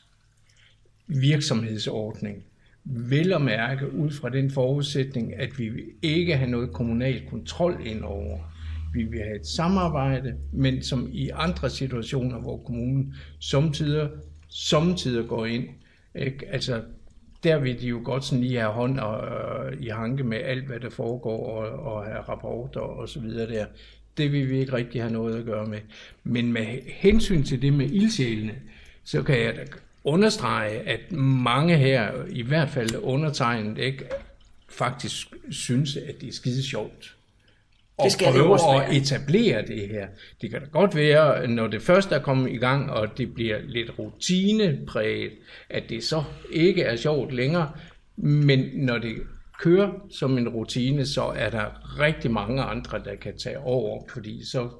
virksomhedsordning. 1.07 2.45
Vel 2.85 3.33
at 3.33 3.43
mærke 3.43 3.93
ud 3.93 4.11
fra 4.11 4.29
den 4.29 4.51
forudsætning, 4.51 5.35
at 5.35 5.59
vi 5.59 5.71
ikke 6.03 6.37
har 6.37 6.47
noget 6.47 6.73
kommunal 6.73 7.23
kontrol 7.31 7.87
indover. 7.87 8.39
Vi 8.95 9.03
vil 9.03 9.21
have 9.21 9.41
et 9.41 9.47
samarbejde, 9.47 10.35
men 10.53 10.83
som 10.83 11.09
i 11.13 11.31
andre 11.35 11.71
situationer, 11.71 12.39
hvor 12.41 12.57
kommunen 12.57 13.15
samtidig, 13.41 14.09
samtidig 14.49 15.29
går 15.29 15.47
ind. 15.47 15.69
Ikke? 16.15 16.49
Altså, 16.49 16.83
der 17.45 17.59
vil 17.59 17.81
de 17.81 17.87
jo 17.87 18.01
godt 18.05 18.25
sådan 18.25 18.45
lige 18.45 18.61
have 18.61 18.73
hånd 18.73 18.99
og, 18.99 19.27
øh, 19.27 19.83
i 19.83 19.89
hanke 19.89 20.25
med 20.25 20.39
alt, 20.39 20.65
hvad 20.65 20.81
der 20.81 20.91
foregår, 20.91 21.47
og, 21.47 21.95
og 21.95 22.05
have 22.05 22.21
rapporter 22.21 22.81
og 22.81 23.09
så 23.09 23.21
videre 23.21 23.51
der. 23.51 23.67
Det 24.17 24.33
vil 24.33 24.51
vi 24.51 24.59
ikke 24.59 24.73
rigtig 24.73 25.03
have 25.03 25.13
noget 25.13 25.39
at 25.39 25.45
gøre 25.45 25.67
med. 25.67 25.79
Men 26.25 26.53
med 26.53 26.67
hensyn 26.87 27.43
til 27.43 27.63
det 27.63 27.73
med 27.73 27.91
ildsjælene, 27.91 28.55
så 29.05 29.23
kan 29.23 29.41
jeg 29.41 29.57
da 29.57 29.65
understrege, 30.05 30.71
at 30.71 31.13
mange 31.13 31.77
her, 31.77 32.13
i 32.31 32.43
hvert 32.43 32.69
fald 32.69 32.97
undertegnet, 33.03 33.79
ikke, 33.79 34.05
faktisk 34.69 35.35
synes, 35.51 35.97
at 35.97 36.21
det 36.21 36.29
er 36.29 36.33
skide 36.33 36.63
sjovt. 36.63 37.17
Og 37.97 38.11
Det 38.11 38.29
prøve 38.33 38.83
at 38.83 38.97
etablere 38.97 39.63
det 39.67 39.89
her. 39.89 40.09
Det 40.41 40.51
kan 40.51 40.61
da 40.61 40.67
godt 40.67 40.97
være, 40.97 41.49
når 41.49 41.67
det 41.67 41.83
først 41.83 42.13
er 42.13 42.19
kommet 42.19 42.53
i 42.53 42.57
gang, 42.57 42.91
og 42.91 43.19
det 43.19 43.35
bliver 43.35 43.59
lidt 43.63 43.99
rutinepræget, 43.99 45.33
at 45.71 45.83
det 45.89 46.05
så 46.05 46.25
ikke 46.51 46.83
er 46.83 46.97
sjovt 46.97 47.33
længere. 47.33 47.73
Men 48.17 48.61
når 48.75 48.99
det 48.99 49.17
kører 49.59 49.93
som 50.11 50.39
en 50.39 50.49
rutine, 50.49 51.07
så 51.07 51.23
er 51.23 51.51
der 51.51 51.99
rigtig 52.01 52.31
mange 52.31 52.63
andre, 52.63 52.99
der 53.05 53.15
kan 53.15 53.39
tage 53.39 53.59
over, 53.59 54.09
fordi 54.09 54.45
så 54.45 54.71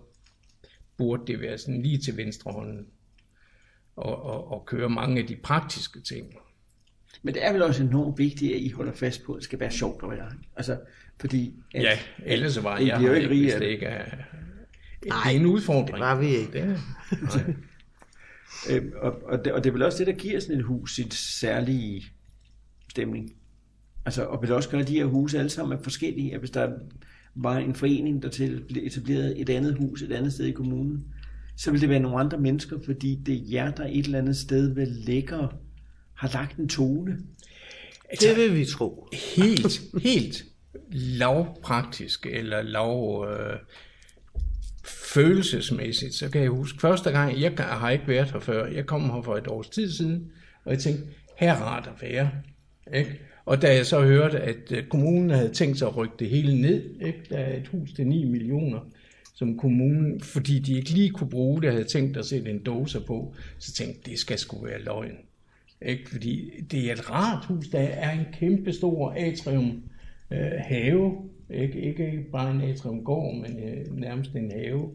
burde 0.97 1.23
det 1.27 1.41
være 1.41 1.59
sådan 1.59 1.83
lige 1.83 1.99
til 1.99 2.17
venstre 2.17 2.53
hånden 2.53 2.87
og, 3.97 4.23
og, 4.23 4.53
og 4.53 4.67
køre 4.67 4.89
mange 4.89 5.21
af 5.21 5.27
de 5.27 5.37
praktiske 5.37 6.01
ting. 6.01 6.35
Men 7.23 7.35
det 7.35 7.45
er 7.45 7.53
vel 7.53 7.63
også 7.63 7.83
enormt 7.83 8.19
vigtigt, 8.19 8.55
at 8.55 8.61
I 8.61 8.71
holder 8.71 8.93
fast 8.93 9.25
på, 9.25 9.33
at 9.33 9.37
det 9.37 9.45
skal 9.45 9.61
være 9.61 9.71
sjovt 9.71 10.03
at 10.03 10.11
være. 10.11 10.31
Altså, 10.57 10.79
fordi... 11.21 11.55
At, 11.75 11.83
Ja, 11.83 11.99
ellers 12.25 12.63
var 12.63 12.79
jeg 12.79 12.97
bliver 12.99 13.11
jo 13.11 13.21
her 13.21 13.31
ikke 13.31 13.43
hvis 13.43 13.55
det 13.55 13.67
ikke 13.67 13.87
er... 13.87 14.05
er 15.07 15.31
en 15.31 15.47
udfordring. 15.47 15.93
det 15.93 16.01
var 16.01 16.21
vi 16.21 16.27
ikke. 16.27 16.53
Det 16.53 16.81
nej. 17.23 17.55
Øh, 18.71 18.83
og, 18.97 19.23
og, 19.25 19.45
det, 19.45 19.53
og 19.53 19.65
det 19.65 19.71
er 19.71 19.73
vel 19.73 19.83
også 19.83 19.99
det, 19.99 20.07
der 20.07 20.13
giver 20.13 20.41
sådan 20.41 20.57
et 20.57 20.65
hus 20.65 20.95
sit 20.95 21.15
særlige 21.15 22.05
stemning. 22.91 23.31
Altså, 24.05 24.25
og 24.25 24.43
vil 24.43 24.53
også 24.53 24.71
gøre, 24.71 24.81
at 24.81 24.89
de 24.89 24.95
her 24.95 25.05
huse 25.05 25.39
alle 25.39 25.51
sammen 25.51 25.79
er 25.79 25.83
forskellige. 25.83 26.35
At 26.35 26.39
hvis 26.39 26.51
der 26.51 26.73
var 27.35 27.59
en 27.59 27.75
forening, 27.75 28.23
der 28.23 28.29
til, 28.29 28.65
blev 28.69 28.87
etableret 28.87 29.41
et 29.41 29.51
andet 29.51 29.77
hus 29.79 30.03
et 30.03 30.13
andet 30.13 30.33
sted 30.33 30.45
i 30.45 30.51
kommunen, 30.51 31.05
så 31.57 31.71
vil 31.71 31.81
det 31.81 31.89
være 31.89 32.01
nogle 32.01 32.21
andre 32.21 32.39
mennesker, 32.39 32.79
fordi 32.85 33.15
det 33.27 33.35
er 33.35 33.41
jer, 33.51 33.71
der 33.71 33.87
et 33.87 34.05
eller 34.05 34.19
andet 34.19 34.37
sted 34.37 34.75
vel 34.75 34.89
lægger, 34.89 35.49
har 36.15 36.31
lagt 36.35 36.57
en 36.57 36.69
tone. 36.69 37.19
Det 38.21 38.37
vil 38.37 38.57
vi 38.57 38.65
tro. 38.65 39.09
helt, 39.37 39.83
helt 40.09 40.45
lavpraktisk 40.93 42.27
eller 42.27 42.63
lav 42.63 43.27
øh, 43.31 43.59
følelsesmæssigt, 44.85 46.15
så 46.15 46.29
kan 46.29 46.41
jeg 46.41 46.51
huske, 46.51 46.81
første 46.81 47.11
gang, 47.11 47.41
jeg 47.41 47.53
har 47.59 47.91
ikke 47.91 48.09
været 48.09 48.31
her 48.31 48.41
før, 48.41 48.67
jeg 48.67 48.87
kom 48.87 49.11
her 49.11 49.23
for 49.23 49.37
et 49.37 49.49
års 49.49 49.69
tid 49.69 49.93
siden, 49.93 50.33
og 50.65 50.73
jeg 50.73 50.79
tænkte, 50.79 51.05
her 51.37 51.53
er 51.53 51.63
rart 51.63 51.91
at 51.97 52.03
være. 52.03 52.31
Ikke? 52.95 53.21
Og 53.45 53.63
da 53.63 53.75
jeg 53.75 53.87
så 53.87 54.01
hørte, 54.01 54.41
at 54.41 54.73
øh, 54.73 54.87
kommunen 54.87 55.31
havde 55.31 55.53
tænkt 55.53 55.79
sig 55.79 55.89
at 55.89 55.97
rykke 55.97 56.15
det 56.19 56.29
hele 56.29 56.61
ned, 56.61 57.01
ikke? 57.07 57.21
der 57.31 57.39
er 57.39 57.57
et 57.57 57.69
hus 57.69 57.93
til 57.93 58.07
9 58.07 58.25
millioner, 58.25 58.81
som 59.35 59.59
kommunen, 59.59 60.21
fordi 60.21 60.59
de 60.59 60.77
ikke 60.77 60.91
lige 60.91 61.11
kunne 61.11 61.31
bruge 61.31 61.63
det, 61.63 61.73
havde 61.73 61.85
tænkt 61.85 62.17
at 62.17 62.27
sætte 62.27 62.51
en 62.51 62.63
dose 62.63 63.01
på, 63.01 63.35
så 63.59 63.73
tænkte 63.73 64.01
jeg, 64.05 64.11
det 64.11 64.19
skal 64.19 64.39
sgu 64.39 64.65
være 64.65 64.83
løgn. 64.83 65.17
Ikke? 65.85 66.11
Fordi 66.11 66.51
det 66.71 66.89
er 66.89 66.93
et 66.93 67.11
rart 67.11 67.45
hus, 67.45 67.69
der 67.69 67.81
er 67.81 68.11
en 68.11 68.27
kæmpe 68.33 68.73
stor 68.73 69.11
atrium 69.17 69.83
øh, 70.31 70.53
have, 70.59 71.15
ikke? 71.51 71.81
ikke 71.81 72.27
bare 72.33 72.51
en 72.51 72.61
atriumgård, 72.61 73.35
men 73.35 73.69
øh, 73.69 73.97
nærmest 73.97 74.31
en 74.35 74.53
have. 74.53 74.91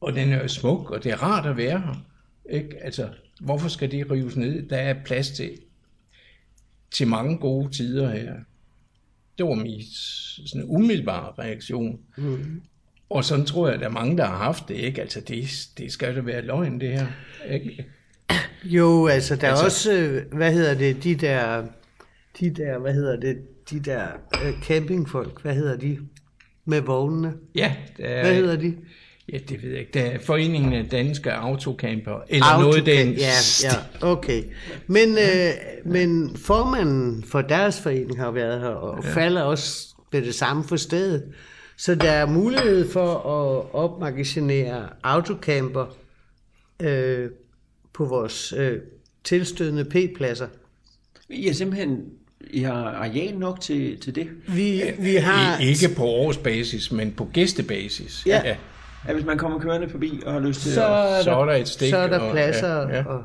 Og 0.00 0.14
den 0.14 0.32
er 0.32 0.42
jo 0.42 0.48
smuk, 0.48 0.90
og 0.90 1.04
det 1.04 1.12
er 1.12 1.22
rart 1.22 1.46
at 1.46 1.56
være 1.56 1.78
her. 1.78 2.06
Ikke? 2.50 2.84
Altså, 2.84 3.08
hvorfor 3.40 3.68
skal 3.68 3.90
det 3.90 4.10
rives 4.10 4.36
ned? 4.36 4.68
Der 4.68 4.76
er 4.76 5.04
plads 5.04 5.30
til, 5.30 5.50
til 6.90 7.08
mange 7.08 7.38
gode 7.38 7.70
tider 7.70 8.10
her. 8.10 8.34
Det 9.38 9.46
var 9.46 9.54
min 9.54 9.82
sådan 10.46 10.66
umiddelbare 10.68 11.32
reaktion. 11.38 12.00
Mm. 12.16 12.62
Og 13.10 13.24
sådan 13.24 13.46
tror 13.46 13.66
jeg, 13.66 13.74
at 13.74 13.80
der 13.80 13.86
er 13.86 13.92
mange, 13.92 14.16
der 14.16 14.24
har 14.24 14.36
haft 14.36 14.68
det. 14.68 14.74
Ikke? 14.74 15.00
Altså, 15.00 15.20
det, 15.20 15.68
det 15.78 15.92
skal 15.92 16.16
da 16.16 16.20
være 16.20 16.42
løgn, 16.42 16.80
det 16.80 16.88
her. 16.88 17.06
Ikke? 17.50 17.86
Jo, 18.64 19.06
altså 19.06 19.36
der 19.36 19.48
Altså- 19.48 19.62
er 19.62 19.66
også, 19.66 19.92
øh, 19.92 20.22
hvad 20.32 20.52
hedder 20.52 20.74
det, 20.74 21.04
de 21.04 21.14
der, 21.14 21.62
de 22.40 22.50
der, 22.50 22.78
hvad 22.78 22.92
hedder 22.94 23.16
det, 23.20 23.36
de 23.70 23.80
der 23.80 24.06
øh, 24.44 24.52
campingfolk, 24.62 25.42
hvad 25.42 25.54
hedder 25.54 25.76
de, 25.76 25.98
med 26.64 26.80
vognene, 26.80 27.32
Ja, 27.54 27.74
der 27.98 28.04
er, 28.04 28.22
hvad 28.24 28.34
hedder 28.34 28.56
de? 28.56 28.76
ja, 29.32 29.38
det 29.48 29.62
ved 29.62 29.70
jeg 29.70 29.80
ikke. 29.80 29.92
Der 29.94 30.00
er 30.04 30.18
Foreningen 30.18 30.72
af 30.72 30.84
Danske 30.90 31.32
Autocamper, 31.32 32.20
eller 32.28 32.60
noget 32.60 32.86
den. 32.86 33.12
Ja, 33.12 33.32
ja, 33.64 34.06
okay. 34.06 34.42
Men, 34.86 35.08
øh, 35.18 35.50
men 35.92 36.36
formanden 36.36 37.24
for 37.24 37.42
deres 37.42 37.80
forening 37.80 38.18
har 38.18 38.30
været 38.30 38.60
her, 38.60 38.68
og 38.68 39.04
ja. 39.04 39.10
falder 39.10 39.42
også 39.42 39.94
ved 40.12 40.22
det 40.22 40.34
samme 40.34 40.64
for 40.64 40.76
stedet. 40.76 41.24
Så 41.78 41.94
der 41.94 42.10
er 42.10 42.26
mulighed 42.26 42.90
for 42.90 43.12
at 43.14 43.74
opmagasinere 43.74 44.88
autocamper 45.02 45.96
øh, 46.82 47.28
på 47.96 48.04
vores 48.04 48.52
øh, 48.52 48.80
tilstødende 49.24 49.84
P-pladser. 49.84 50.46
I 51.28 51.48
er 51.48 51.52
simpelthen 51.52 52.04
I 52.50 52.60
har 52.60 52.84
areal 52.84 53.38
nok 53.38 53.60
til, 53.60 54.00
til 54.00 54.14
det. 54.14 54.28
Vi, 54.48 54.82
vi 54.98 55.14
har... 55.14 55.60
I, 55.60 55.64
ikke 55.68 55.88
på 55.96 56.04
årsbasis, 56.04 56.92
men 56.92 57.12
på 57.12 57.28
gæstebasis. 57.32 58.22
Ja. 58.26 58.42
ja. 58.44 58.56
Ja, 59.08 59.12
hvis 59.12 59.24
man 59.24 59.38
kommer 59.38 59.58
kørende 59.60 59.88
forbi 59.88 60.22
og 60.26 60.32
har 60.32 60.40
lyst 60.40 60.60
til 60.60 60.72
så 60.72 60.84
at... 60.86 61.18
er, 61.18 61.22
Så 61.22 61.30
der, 61.30 61.36
er 61.36 61.44
der 61.44 61.52
et 61.52 61.68
stik, 61.68 61.90
Så 61.90 61.96
er 61.96 62.06
der 62.06 62.18
og- 62.18 62.32
pladser 62.32 62.68
ja, 62.88 62.96
ja. 62.96 63.04
og, 63.04 63.24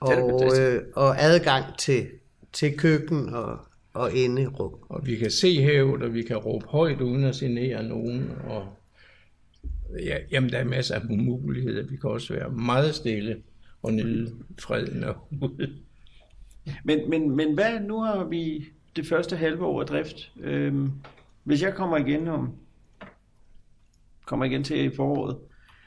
og, 0.00 0.58
øh, 0.60 0.82
og 0.94 1.22
adgang 1.22 1.64
til, 1.78 2.06
til 2.52 2.76
køkken 2.76 3.34
og, 3.34 3.58
og 3.94 4.12
inderum. 4.12 4.74
Og 4.88 5.06
vi 5.06 5.16
kan 5.16 5.30
se 5.30 5.62
havet, 5.62 6.02
og 6.02 6.14
vi 6.14 6.22
kan 6.22 6.36
råbe 6.36 6.66
højt, 6.68 7.00
uden 7.00 7.24
at 7.24 7.34
genere 7.34 7.82
nogen. 7.82 8.30
Og 8.48 8.77
ja, 10.04 10.18
jamen, 10.30 10.50
der 10.50 10.58
er 10.58 10.64
masser 10.64 10.94
af 10.94 11.00
muligheder. 11.08 11.82
Vi 11.82 11.96
kan 11.96 12.10
også 12.10 12.34
være 12.34 12.50
meget 12.50 12.94
stille 12.94 13.42
og 13.82 13.92
nyde 13.92 14.34
freden 14.60 15.02
herude. 15.02 15.78
Men, 16.84 17.10
men, 17.10 17.36
men 17.36 17.54
hvad, 17.54 17.80
nu 17.80 18.00
har 18.00 18.24
vi 18.24 18.64
det 18.96 19.06
første 19.06 19.36
halve 19.36 19.64
år 19.64 19.80
af 19.80 19.86
drift. 19.86 20.32
Øhm, 20.40 20.92
hvis 21.44 21.62
jeg 21.62 21.74
kommer 21.74 21.96
igen 21.96 22.28
om 22.28 22.52
kommer 24.26 24.44
igen 24.44 24.64
til 24.64 24.84
i 24.84 24.96
foråret, 24.96 25.38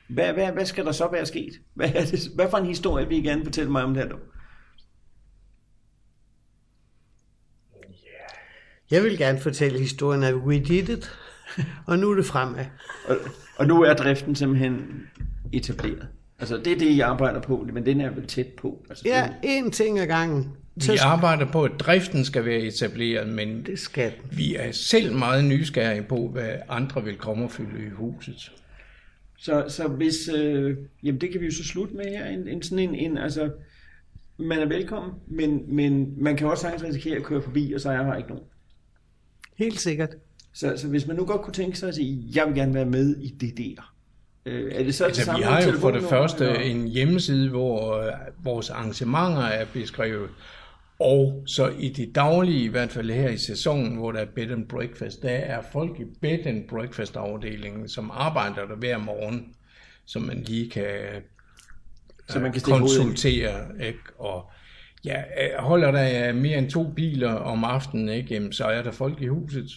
hvad, 0.09 0.33
hvad, 0.33 0.51
hvad 0.51 0.65
skal 0.65 0.85
der 0.85 0.91
så 0.91 1.11
være 1.11 1.25
sket? 1.25 1.53
Hvad, 1.73 1.89
er 1.95 2.05
det, 2.05 2.19
hvad 2.35 2.49
for 2.49 2.57
en 2.57 2.65
historie 2.65 3.07
vil 3.07 3.17
I 3.17 3.21
gerne 3.21 3.43
fortælle 3.43 3.71
mig 3.71 3.83
om 3.83 3.93
det 3.93 4.03
her? 4.03 4.09
nu? 4.09 4.17
Jeg 8.91 9.03
vil 9.03 9.17
gerne 9.17 9.39
fortælle 9.39 9.79
historien 9.79 10.23
af 10.23 10.33
We 10.33 10.59
Did 10.59 10.89
It, 10.89 11.11
og 11.85 11.99
nu 11.99 12.11
er 12.11 12.15
det 12.15 12.25
fremad. 12.25 12.65
Og, 13.07 13.15
og 13.57 13.67
nu 13.67 13.81
er 13.83 13.93
driften 13.93 14.35
simpelthen 14.35 15.03
etableret. 15.53 16.07
Altså 16.39 16.57
det 16.57 16.67
er 16.73 16.77
det, 16.77 16.85
I 16.85 16.99
arbejder 16.99 17.41
på, 17.41 17.67
men 17.73 17.85
den 17.85 18.01
er 18.01 18.09
vel 18.09 18.27
tæt 18.27 18.47
på. 18.47 18.85
Altså, 18.89 19.03
Ja, 19.07 19.29
den- 19.41 19.49
en 19.65 19.71
ting 19.71 19.99
ad 19.99 20.07
gangen. 20.07 20.49
Vi 20.75 20.81
Så 20.81 20.97
arbejder 21.03 21.51
på, 21.51 21.63
at 21.63 21.71
driften 21.79 22.25
skal 22.25 22.45
være 22.45 22.59
etableret, 22.59 23.27
men 23.29 23.65
det 23.65 23.79
skal 23.79 24.11
den. 24.11 24.37
vi 24.37 24.55
er 24.55 24.71
selv 24.71 25.13
meget 25.15 25.45
nysgerrige 25.45 26.03
på, 26.03 26.27
hvad 26.27 26.49
andre 26.69 27.03
vil 27.03 27.15
komme 27.17 27.43
og 27.43 27.51
fylde 27.51 27.85
i 27.85 27.89
huset. 27.89 28.51
Så, 29.37 29.65
så 29.67 29.87
hvis, 29.87 30.29
øh, 30.35 30.77
jamen 31.03 31.21
det 31.21 31.31
kan 31.31 31.41
vi 31.41 31.45
jo 31.45 31.51
så 31.51 31.63
slutte 31.63 31.95
med 31.95 32.05
her, 32.05 32.25
en, 32.25 32.47
en 32.47 32.63
sådan 32.63 32.79
en, 32.89 32.95
en, 32.95 33.17
altså, 33.17 33.51
man 34.39 34.59
er 34.59 34.65
velkommen, 34.65 35.11
men, 35.27 35.75
men 35.75 36.13
man 36.23 36.37
kan 36.37 36.47
også 36.47 36.61
sagtens 36.61 36.83
risikere 36.83 37.15
at 37.15 37.23
køre 37.23 37.41
forbi, 37.41 37.73
og 37.73 37.81
så 37.81 37.89
er 37.91 38.03
her 38.03 38.15
ikke 38.15 38.29
nogen. 38.29 38.43
Helt 39.57 39.79
sikkert. 39.79 40.09
Så, 40.53 40.73
så 40.77 40.87
hvis 40.87 41.07
man 41.07 41.15
nu 41.15 41.25
godt 41.25 41.41
kunne 41.41 41.53
tænke 41.53 41.77
sig 41.77 41.89
at 41.89 41.95
sige, 41.95 42.23
jeg 42.35 42.47
vil 42.47 42.55
gerne 42.55 42.73
være 42.73 42.85
med 42.85 43.17
i 43.17 43.29
det 43.29 43.57
der, 43.57 43.93
øh, 44.45 44.71
er 44.75 44.83
det 44.83 44.95
så 44.95 45.03
det 45.03 45.09
Altså, 45.09 45.23
samme 45.23 45.39
vi 45.39 45.43
har 45.43 45.61
jo 45.61 45.71
for 45.71 45.91
det 45.91 46.03
første 46.03 46.45
eller? 46.45 46.59
en 46.59 46.87
hjemmeside, 46.87 47.49
hvor 47.49 47.97
øh, 47.97 48.11
vores 48.43 48.69
arrangementer 48.69 49.41
er 49.41 49.65
beskrevet, 49.73 50.29
og 50.99 51.43
så 51.45 51.67
i 51.79 51.89
det 51.89 52.15
daglige, 52.15 52.63
i 52.63 52.67
hvert 52.67 52.91
fald 52.91 53.11
her 53.11 53.29
i 53.29 53.37
sæsonen, 53.37 53.95
hvor 53.95 54.11
der 54.11 54.19
er 54.19 54.25
bed 54.25 54.51
and 54.51 54.67
breakfast, 54.67 55.21
der 55.21 55.29
er 55.29 55.61
folk 55.71 55.99
i 55.99 56.03
bed 56.21 56.45
and 56.45 56.67
breakfast 56.67 57.15
afdelingen, 57.15 57.89
som 57.89 58.11
arbejder 58.13 58.67
der 58.67 58.75
hver 58.75 58.97
morgen, 58.97 59.55
som 60.05 60.21
man 60.21 60.43
lige 60.43 60.69
kan 60.69 60.85
Så 62.29 62.39
man 62.39 62.47
øh, 62.47 62.53
kan 62.53 62.61
konsultere, 62.61 63.83
ikke? 63.83 63.99
og 64.19 64.51
ja, 65.05 65.17
øh, 65.17 65.59
holder 65.59 65.91
der 65.91 66.33
mere 66.33 66.57
end 66.57 66.71
to 66.71 66.91
biler 66.91 67.33
om 67.33 67.63
aftenen, 67.63 68.09
ikke? 68.09 68.33
Jamen, 68.33 68.53
så 68.53 68.65
er 68.65 68.83
der 68.83 68.91
folk 68.91 69.21
i 69.21 69.27
huset. 69.27 69.71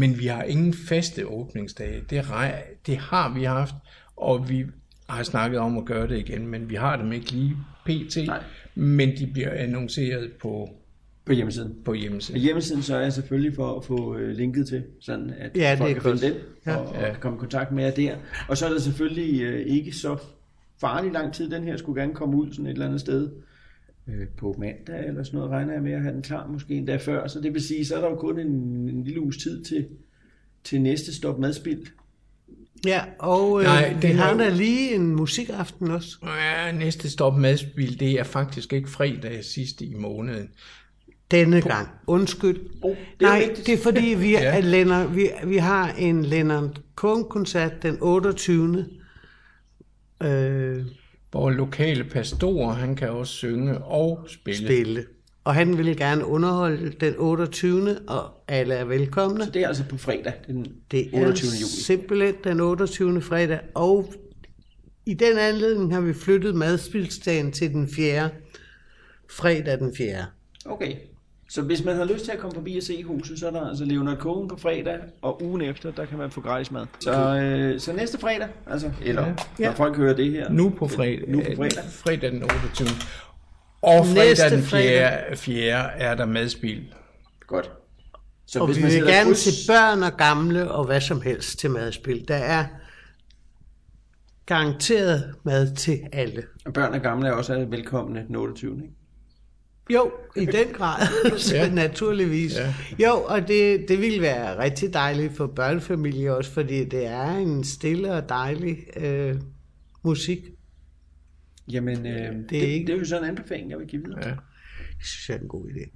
Men 0.00 0.18
vi 0.18 0.26
har 0.26 0.42
ingen 0.42 0.74
faste 0.74 1.26
åbningsdage. 1.28 2.02
Det, 2.10 2.30
rej- 2.30 2.62
det 2.86 2.96
har 2.96 3.34
vi 3.34 3.44
haft, 3.44 3.74
og 4.16 4.48
vi 4.48 4.66
har 5.08 5.22
snakket 5.22 5.60
om 5.60 5.78
at 5.78 5.84
gøre 5.84 6.08
det 6.08 6.18
igen, 6.18 6.46
men 6.46 6.68
vi 6.70 6.74
har 6.74 6.96
dem 6.96 7.12
ikke 7.12 7.32
lige 7.32 7.56
pt. 7.86 8.16
Nej. 8.26 8.42
Men 8.74 9.08
de 9.18 9.26
bliver 9.32 9.50
annonceret 9.50 10.30
på, 10.42 10.68
På 11.24 11.32
hjemmesiden. 11.32 11.74
på 11.84 11.90
Og 11.90 11.96
hjemmesiden. 11.96 12.40
hjemmesiden 12.40 12.82
så 12.82 12.96
er 12.96 13.00
jeg 13.00 13.12
selvfølgelig 13.12 13.54
for 13.56 13.76
at 13.78 13.84
få 13.84 14.16
øh, 14.16 14.36
linket 14.36 14.66
til, 14.68 14.82
sådan 15.00 15.30
at 15.38 15.50
Ja, 15.56 15.70
det 15.70 15.78
folk 15.78 15.92
kan 15.92 16.02
finde 16.02 16.20
den, 16.22 16.34
Ja. 16.66 16.76
og, 16.76 16.86
og 16.88 16.94
kan 16.94 17.14
komme 17.20 17.36
i 17.36 17.40
kontakt 17.40 17.72
med 17.72 17.84
jer 17.84 17.90
der. 17.90 18.14
Og 18.48 18.56
så 18.56 18.66
er 18.66 18.72
det 18.72 18.82
selvfølgelig 18.82 19.42
øh, 19.42 19.66
ikke 19.66 19.92
så 19.92 20.16
farlig 20.80 21.12
lang 21.12 21.32
tid, 21.34 21.50
den 21.50 21.64
her 21.64 21.76
skulle 21.76 22.00
gerne 22.00 22.14
komme 22.14 22.36
ud 22.36 22.52
sådan 22.52 22.66
et 22.66 22.72
eller 22.72 22.86
andet 22.86 23.00
sted 23.00 23.28
øh, 24.08 24.28
på 24.36 24.56
mandag 24.58 25.08
eller 25.08 25.22
sådan 25.22 25.38
noget, 25.38 25.50
regner 25.52 25.72
jeg 25.72 25.82
med 25.82 25.92
at 25.92 26.02
have 26.02 26.14
den 26.14 26.22
klar 26.22 26.46
måske 26.46 26.74
endda 26.74 26.96
før. 26.96 27.26
Så 27.26 27.40
det 27.40 27.54
vil 27.54 27.62
sige, 27.62 27.84
så 27.86 27.96
er 27.96 28.00
der 28.00 28.08
jo 28.08 28.16
kun 28.16 28.38
en, 28.38 28.48
en 28.88 29.04
lille 29.04 29.20
uges 29.20 29.36
tid 29.36 29.64
til, 29.64 29.88
til 30.64 30.80
næste 30.80 31.14
stop 31.14 31.38
madspild. 31.38 31.86
Ja, 32.86 33.00
og 33.18 33.60
øh, 33.60 33.64
Nej, 33.64 33.94
vi 33.94 34.00
det 34.02 34.14
har 34.14 34.32
er 34.32 34.36
da 34.36 34.48
lige 34.48 34.94
en 34.94 35.14
musikaften 35.16 35.90
også. 35.90 36.16
Ja, 36.22 36.72
næste 36.72 37.10
stop 37.10 37.38
madspil, 37.38 38.00
det 38.00 38.12
er 38.12 38.24
faktisk 38.24 38.72
ikke 38.72 38.90
fredag 38.90 39.44
sidste 39.44 39.84
i 39.84 39.94
måneden. 39.94 40.48
Denne 41.30 41.60
gang. 41.60 41.88
Undskyld. 42.06 42.60
Oh, 42.82 42.90
det 42.90 43.26
er 43.26 43.30
Nej, 43.30 43.38
vigtigt. 43.38 43.66
det 43.66 43.74
er 43.74 43.82
fordi, 43.82 44.14
vi, 44.18 44.30
Ja. 44.36 44.42
ja. 44.42 44.60
Lenner, 44.60 45.06
vi, 45.06 45.28
vi 45.44 45.56
har 45.56 45.92
en 45.98 46.24
Lennart 46.24 46.80
Kohn-koncert 46.94 47.82
den 47.82 47.98
28. 48.00 48.86
Øh, 50.22 50.84
Hvor 51.30 51.50
lokale 51.50 52.04
pastorer, 52.04 52.72
han 52.72 52.96
kan 52.96 53.10
også 53.10 53.32
synge 53.32 53.78
og 53.78 54.24
spille. 54.28 54.66
spille. 54.66 55.04
Og 55.44 55.54
han 55.54 55.78
vil 55.78 55.96
gerne 55.96 56.24
underholde 56.26 56.90
den 57.00 57.14
28. 57.18 57.98
og 58.08 58.30
alle 58.48 58.74
er 58.74 58.84
velkomne. 58.84 59.44
Så 59.44 59.50
det 59.50 59.62
er 59.62 59.68
altså 59.68 59.84
på 59.90 59.96
fredag, 59.98 60.32
den 60.46 60.66
Det 60.90 61.10
28. 61.12 61.22
er 61.22 61.30
juli. 61.60 61.70
simpelthen 61.84 62.34
den 62.44 62.60
28. 62.60 63.20
fredag, 63.22 63.60
og 63.74 64.14
i 65.06 65.14
den 65.14 65.38
anledning 65.38 65.94
har 65.94 66.00
vi 66.00 66.12
flyttet 66.12 66.54
madspilsdagen 66.54 67.52
til 67.52 67.70
den 67.70 67.88
4. 67.88 68.30
fredag 69.30 69.78
den 69.78 69.94
4. 69.96 70.24
Okay. 70.64 70.94
Så 71.52 71.62
hvis 71.62 71.84
man 71.84 71.96
har 71.96 72.04
lyst 72.04 72.24
til 72.24 72.32
at 72.32 72.38
komme 72.38 72.54
forbi 72.54 72.76
og 72.76 72.82
se 72.82 73.02
huset, 73.04 73.38
så 73.38 73.46
er 73.46 73.50
der 73.50 73.68
altså 73.68 73.84
Leonard 73.84 74.16
Cohen 74.16 74.48
på 74.48 74.56
fredag, 74.56 74.98
og 75.22 75.42
ugen 75.42 75.62
efter, 75.62 75.90
der 75.90 76.04
kan 76.04 76.18
man 76.18 76.30
få 76.30 76.40
gratis 76.40 76.70
mad. 76.70 76.86
Så, 77.00 77.36
øh, 77.36 77.80
så 77.80 77.92
næste 77.92 78.18
fredag, 78.18 78.48
altså, 78.66 78.90
eller 79.02 79.22
ja. 79.26 79.34
Ja. 79.58 79.66
når 79.66 79.72
folk 79.74 79.96
hører 79.96 80.14
det 80.14 80.30
her. 80.30 80.50
Nu 80.50 80.70
på 80.78 80.88
fredag. 80.88 81.24
Nu 81.28 81.40
på 81.40 81.50
fredag. 81.56 81.84
Fredag 81.90 82.32
den 82.32 82.42
28. 82.42 82.88
Og 83.82 84.06
Næste 84.14 84.42
fredag 84.44 84.56
den 84.56 84.62
4. 84.64 84.70
fredag. 84.70 85.38
4. 85.38 86.00
er 86.00 86.14
der 86.14 86.24
madspil. 86.26 86.94
Godt. 87.46 87.70
Så 88.46 88.60
Og 88.60 88.68
vi 88.68 88.72
vil 88.72 88.90
sætter 88.92 89.08
gerne 89.12 89.30
kryds- 89.30 89.50
se 89.66 89.72
børn 89.72 90.02
og 90.02 90.16
gamle 90.16 90.70
og 90.70 90.84
hvad 90.86 91.00
som 91.00 91.20
helst 91.20 91.58
til 91.58 91.70
madspil. 91.70 92.24
Der 92.28 92.34
er 92.36 92.64
garanteret 94.46 95.34
mad 95.44 95.74
til 95.74 95.98
alle. 96.12 96.42
Og 96.66 96.72
børn 96.72 96.94
og 96.94 97.00
gamle 97.00 97.28
er 97.28 97.32
også 97.32 97.66
velkomne 97.70 98.24
den 98.28 98.36
28. 98.36 98.76
Ikke? 98.82 98.94
Jo, 99.94 100.12
i 100.36 100.44
den 100.44 100.68
grad, 100.72 101.06
så 101.38 101.56
Ja. 101.56 101.70
naturligvis. 101.70 102.56
Ja. 102.58 102.74
Jo, 103.06 103.12
og 103.22 103.48
det, 103.48 103.84
det 103.88 103.98
vil 103.98 104.20
være 104.20 104.58
rigtig 104.58 104.92
dejligt 104.94 105.36
for 105.36 105.46
børnefamilier 105.46 106.32
også, 106.32 106.50
fordi 106.50 106.84
det 106.84 107.06
er 107.06 107.30
en 107.36 107.64
stille 107.64 108.12
og 108.12 108.28
dejlig 108.28 108.78
øh, 108.96 109.36
musik. 110.04 110.38
Jamen, 111.72 112.06
øh, 112.06 112.34
det, 112.36 112.50
det, 112.50 112.56
ikke- 112.56 112.86
det 112.86 112.94
er 112.94 112.98
jo 112.98 113.04
sådan 113.04 113.24
en 113.24 113.28
anbefaling, 113.30 113.70
jeg 113.70 113.78
vil 113.78 113.86
give 113.86 114.02
videre. 114.04 114.28
Ja. 114.28 114.34
Det 114.98 115.06
synes 115.06 115.28
jeg 115.28 115.36
er 115.36 115.40
en 115.40 115.48
god 115.48 115.66
idé. 115.66 115.90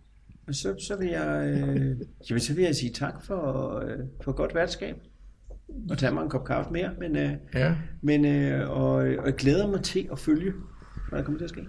Og 0.49 0.55
så, 0.55 0.75
så, 0.89 0.97
vil 0.97 1.09
jeg, 1.09 1.45
øh, 1.47 1.97
jamen, 2.31 2.41
så 2.41 2.55
vil 2.55 2.65
jeg 2.65 2.75
sige 2.75 2.93
tak 2.93 3.15
for, 3.25 3.75
øh, 3.85 3.99
for 4.25 4.33
godt 4.33 4.55
værtskab. 4.55 4.95
Og 5.91 5.99
tage 5.99 6.15
mig 6.15 6.23
en 6.23 6.31
kop 6.31 6.45
kaffe 6.47 6.73
mere. 6.73 6.91
Men, 7.01 7.17
øh, 7.17 7.31
ja. 7.55 7.75
men 8.03 8.25
øh, 8.25 8.71
og, 8.71 8.93
og 8.93 9.27
jeg 9.27 9.35
glæder 9.39 9.67
mig 9.71 9.83
til 9.83 10.09
at 10.13 10.19
følge, 10.19 10.53
hvad 11.09 11.19
der 11.19 11.25
kommer 11.25 11.39
til 11.39 11.45
at 11.45 11.51
ske. 11.51 11.61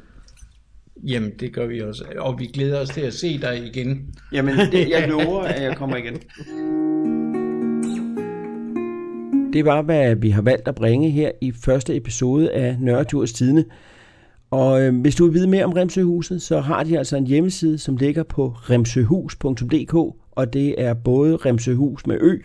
Jamen, 1.07 1.31
det 1.39 1.53
gør 1.53 1.65
vi 1.65 1.81
også. 1.81 2.03
Og 2.17 2.39
vi 2.39 2.45
glæder 2.45 2.81
os 2.81 2.89
til 2.89 3.01
at 3.01 3.13
se 3.13 3.37
dig 3.41 3.65
igen. 3.65 4.15
Jamen, 4.33 4.53
det, 4.71 4.89
jeg 4.89 5.07
lover, 5.07 5.41
at 5.41 5.63
jeg 5.63 5.75
kommer 5.75 5.95
igen. 5.97 6.13
Det 9.53 9.65
var, 9.65 9.81
hvad 9.81 10.15
vi 10.15 10.29
har 10.29 10.41
valgt 10.41 10.67
at 10.67 10.75
bringe 10.75 11.09
her 11.09 11.31
i 11.41 11.51
første 11.51 11.95
episode 11.95 12.51
af 12.51 12.77
Nørreturs 12.79 13.33
Tidene. 13.33 13.65
Og 14.51 14.81
øh, 14.81 15.01
hvis 15.01 15.15
du 15.15 15.25
vil 15.25 15.33
vide 15.33 15.47
mere 15.47 15.65
om 15.65 15.73
Remsøhuset, 15.73 16.41
så 16.41 16.59
har 16.59 16.83
de 16.83 16.97
altså 16.97 17.17
en 17.17 17.27
hjemmeside, 17.27 17.77
som 17.77 17.97
ligger 17.97 18.23
på 18.23 18.47
remsøhus.dk, 18.47 19.93
og 20.31 20.53
det 20.53 20.75
er 20.81 20.93
både 20.93 21.35
Remsøhus 21.35 22.07
med 22.07 22.17
Ø 22.21 22.37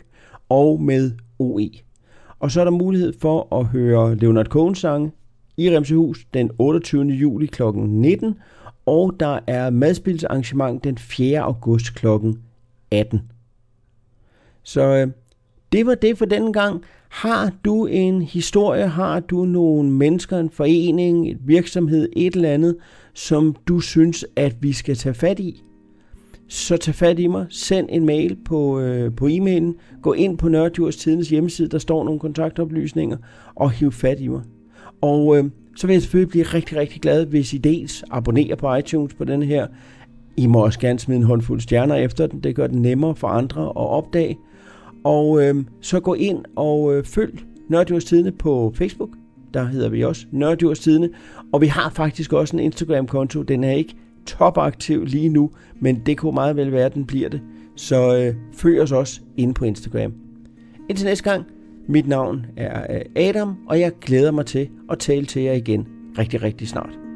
og 0.48 0.82
med 0.82 1.12
OE. 1.38 1.70
Og 2.38 2.50
så 2.50 2.60
er 2.60 2.64
der 2.64 2.70
mulighed 2.70 3.12
for 3.20 3.58
at 3.60 3.66
høre 3.66 4.16
Leonard 4.16 4.46
Cohen 4.46 4.74
sange 4.74 5.10
i 5.60 5.76
Remsehus 5.76 6.26
den 6.34 6.50
28. 6.58 7.04
juli 7.04 7.46
kl. 7.46 7.62
19, 7.74 8.34
og 8.86 9.16
der 9.20 9.38
er 9.46 9.70
madspilsarrangement 9.70 10.84
den 10.84 10.98
4. 10.98 11.40
august 11.40 11.94
kl. 11.94 12.06
18. 12.90 13.20
Så 14.62 14.82
øh, 14.82 15.08
det 15.72 15.86
var 15.86 15.94
det 15.94 16.18
for 16.18 16.24
denne 16.24 16.52
gang. 16.52 16.82
Har 17.08 17.52
du 17.64 17.86
en 17.86 18.22
historie, 18.22 18.88
har 18.88 19.20
du 19.20 19.44
nogle 19.44 19.90
mennesker, 19.90 20.38
en 20.38 20.50
forening, 20.50 21.30
et 21.30 21.38
virksomhed, 21.40 22.08
et 22.16 22.34
eller 22.34 22.50
andet, 22.50 22.76
som 23.14 23.56
du 23.68 23.80
synes, 23.80 24.26
at 24.36 24.56
vi 24.60 24.72
skal 24.72 24.96
tage 24.96 25.14
fat 25.14 25.40
i, 25.40 25.62
så 26.48 26.76
tag 26.76 26.94
fat 26.94 27.18
i 27.18 27.26
mig. 27.26 27.46
Send 27.48 27.86
en 27.90 28.06
mail 28.06 28.36
på, 28.44 28.80
øh, 28.80 29.14
på 29.16 29.26
e-mailen. 29.26 29.74
Gå 30.02 30.12
ind 30.12 30.38
på 30.38 30.48
Nørdjurs 30.48 30.96
Tidens 30.96 31.28
hjemmeside, 31.28 31.68
der 31.68 31.78
står 31.78 32.04
nogle 32.04 32.20
kontaktoplysninger, 32.20 33.16
og 33.54 33.70
hiv 33.70 33.92
fat 33.92 34.20
i 34.20 34.28
mig. 34.28 34.42
Og 35.00 35.38
øh, 35.38 35.44
så 35.76 35.86
vil 35.86 35.94
jeg 35.94 36.02
selvfølgelig 36.02 36.30
blive 36.30 36.44
rigtig, 36.44 36.76
rigtig 36.78 37.02
glad, 37.02 37.26
hvis 37.26 37.54
I 37.54 37.58
dels 37.58 38.04
abonnerer 38.10 38.56
på 38.56 38.74
iTunes 38.74 39.14
på 39.14 39.24
den 39.24 39.42
her. 39.42 39.66
I 40.36 40.46
må 40.46 40.64
også 40.64 40.78
gerne 40.78 40.98
smide 40.98 41.18
en 41.18 41.24
håndfuld 41.24 41.60
stjerner 41.60 41.94
efter 41.94 42.26
den. 42.26 42.40
Det 42.40 42.56
gør 42.56 42.66
den 42.66 42.82
nemmere 42.82 43.16
for 43.16 43.28
andre 43.28 43.62
at 43.62 43.72
opdage. 43.76 44.38
Og 45.04 45.42
øh, 45.42 45.54
så 45.80 46.00
gå 46.00 46.14
ind 46.14 46.44
og 46.56 46.94
øh, 46.96 47.04
følg 47.04 47.40
Nørdjurs 47.68 48.04
Tidene 48.04 48.32
på 48.32 48.72
Facebook. 48.74 49.10
Der 49.54 49.64
hedder 49.64 49.88
vi 49.88 50.04
også 50.04 50.26
Nørdjurs 50.30 50.78
Tidene. 50.78 51.10
Og 51.52 51.60
vi 51.60 51.66
har 51.66 51.90
faktisk 51.90 52.32
også 52.32 52.56
en 52.56 52.62
Instagram-konto. 52.62 53.42
Den 53.42 53.64
er 53.64 53.72
ikke 53.72 53.94
topaktiv 54.26 55.04
lige 55.04 55.28
nu, 55.28 55.50
men 55.80 56.02
det 56.06 56.18
kunne 56.18 56.34
meget 56.34 56.56
vel 56.56 56.72
være, 56.72 56.86
at 56.86 56.94
den 56.94 57.06
bliver 57.06 57.28
det. 57.28 57.40
Så 57.76 58.16
øh, 58.16 58.34
følg 58.54 58.80
os 58.80 58.92
også 58.92 59.20
inde 59.36 59.54
på 59.54 59.64
Instagram. 59.64 60.12
Indtil 60.88 61.06
næste 61.06 61.30
gang, 61.30 61.44
mit 61.88 62.08
navn 62.08 62.46
er 62.56 62.94
øh, 62.94 63.00
Adam, 63.16 63.56
og 63.68 63.80
jeg 63.80 63.92
glæder 64.00 64.30
mig 64.30 64.46
til 64.46 64.68
at 64.90 64.98
tale 64.98 65.26
til 65.26 65.42
jer 65.42 65.52
igen 65.52 65.86
rigtig, 66.18 66.42
rigtig 66.42 66.68
snart. 66.68 67.09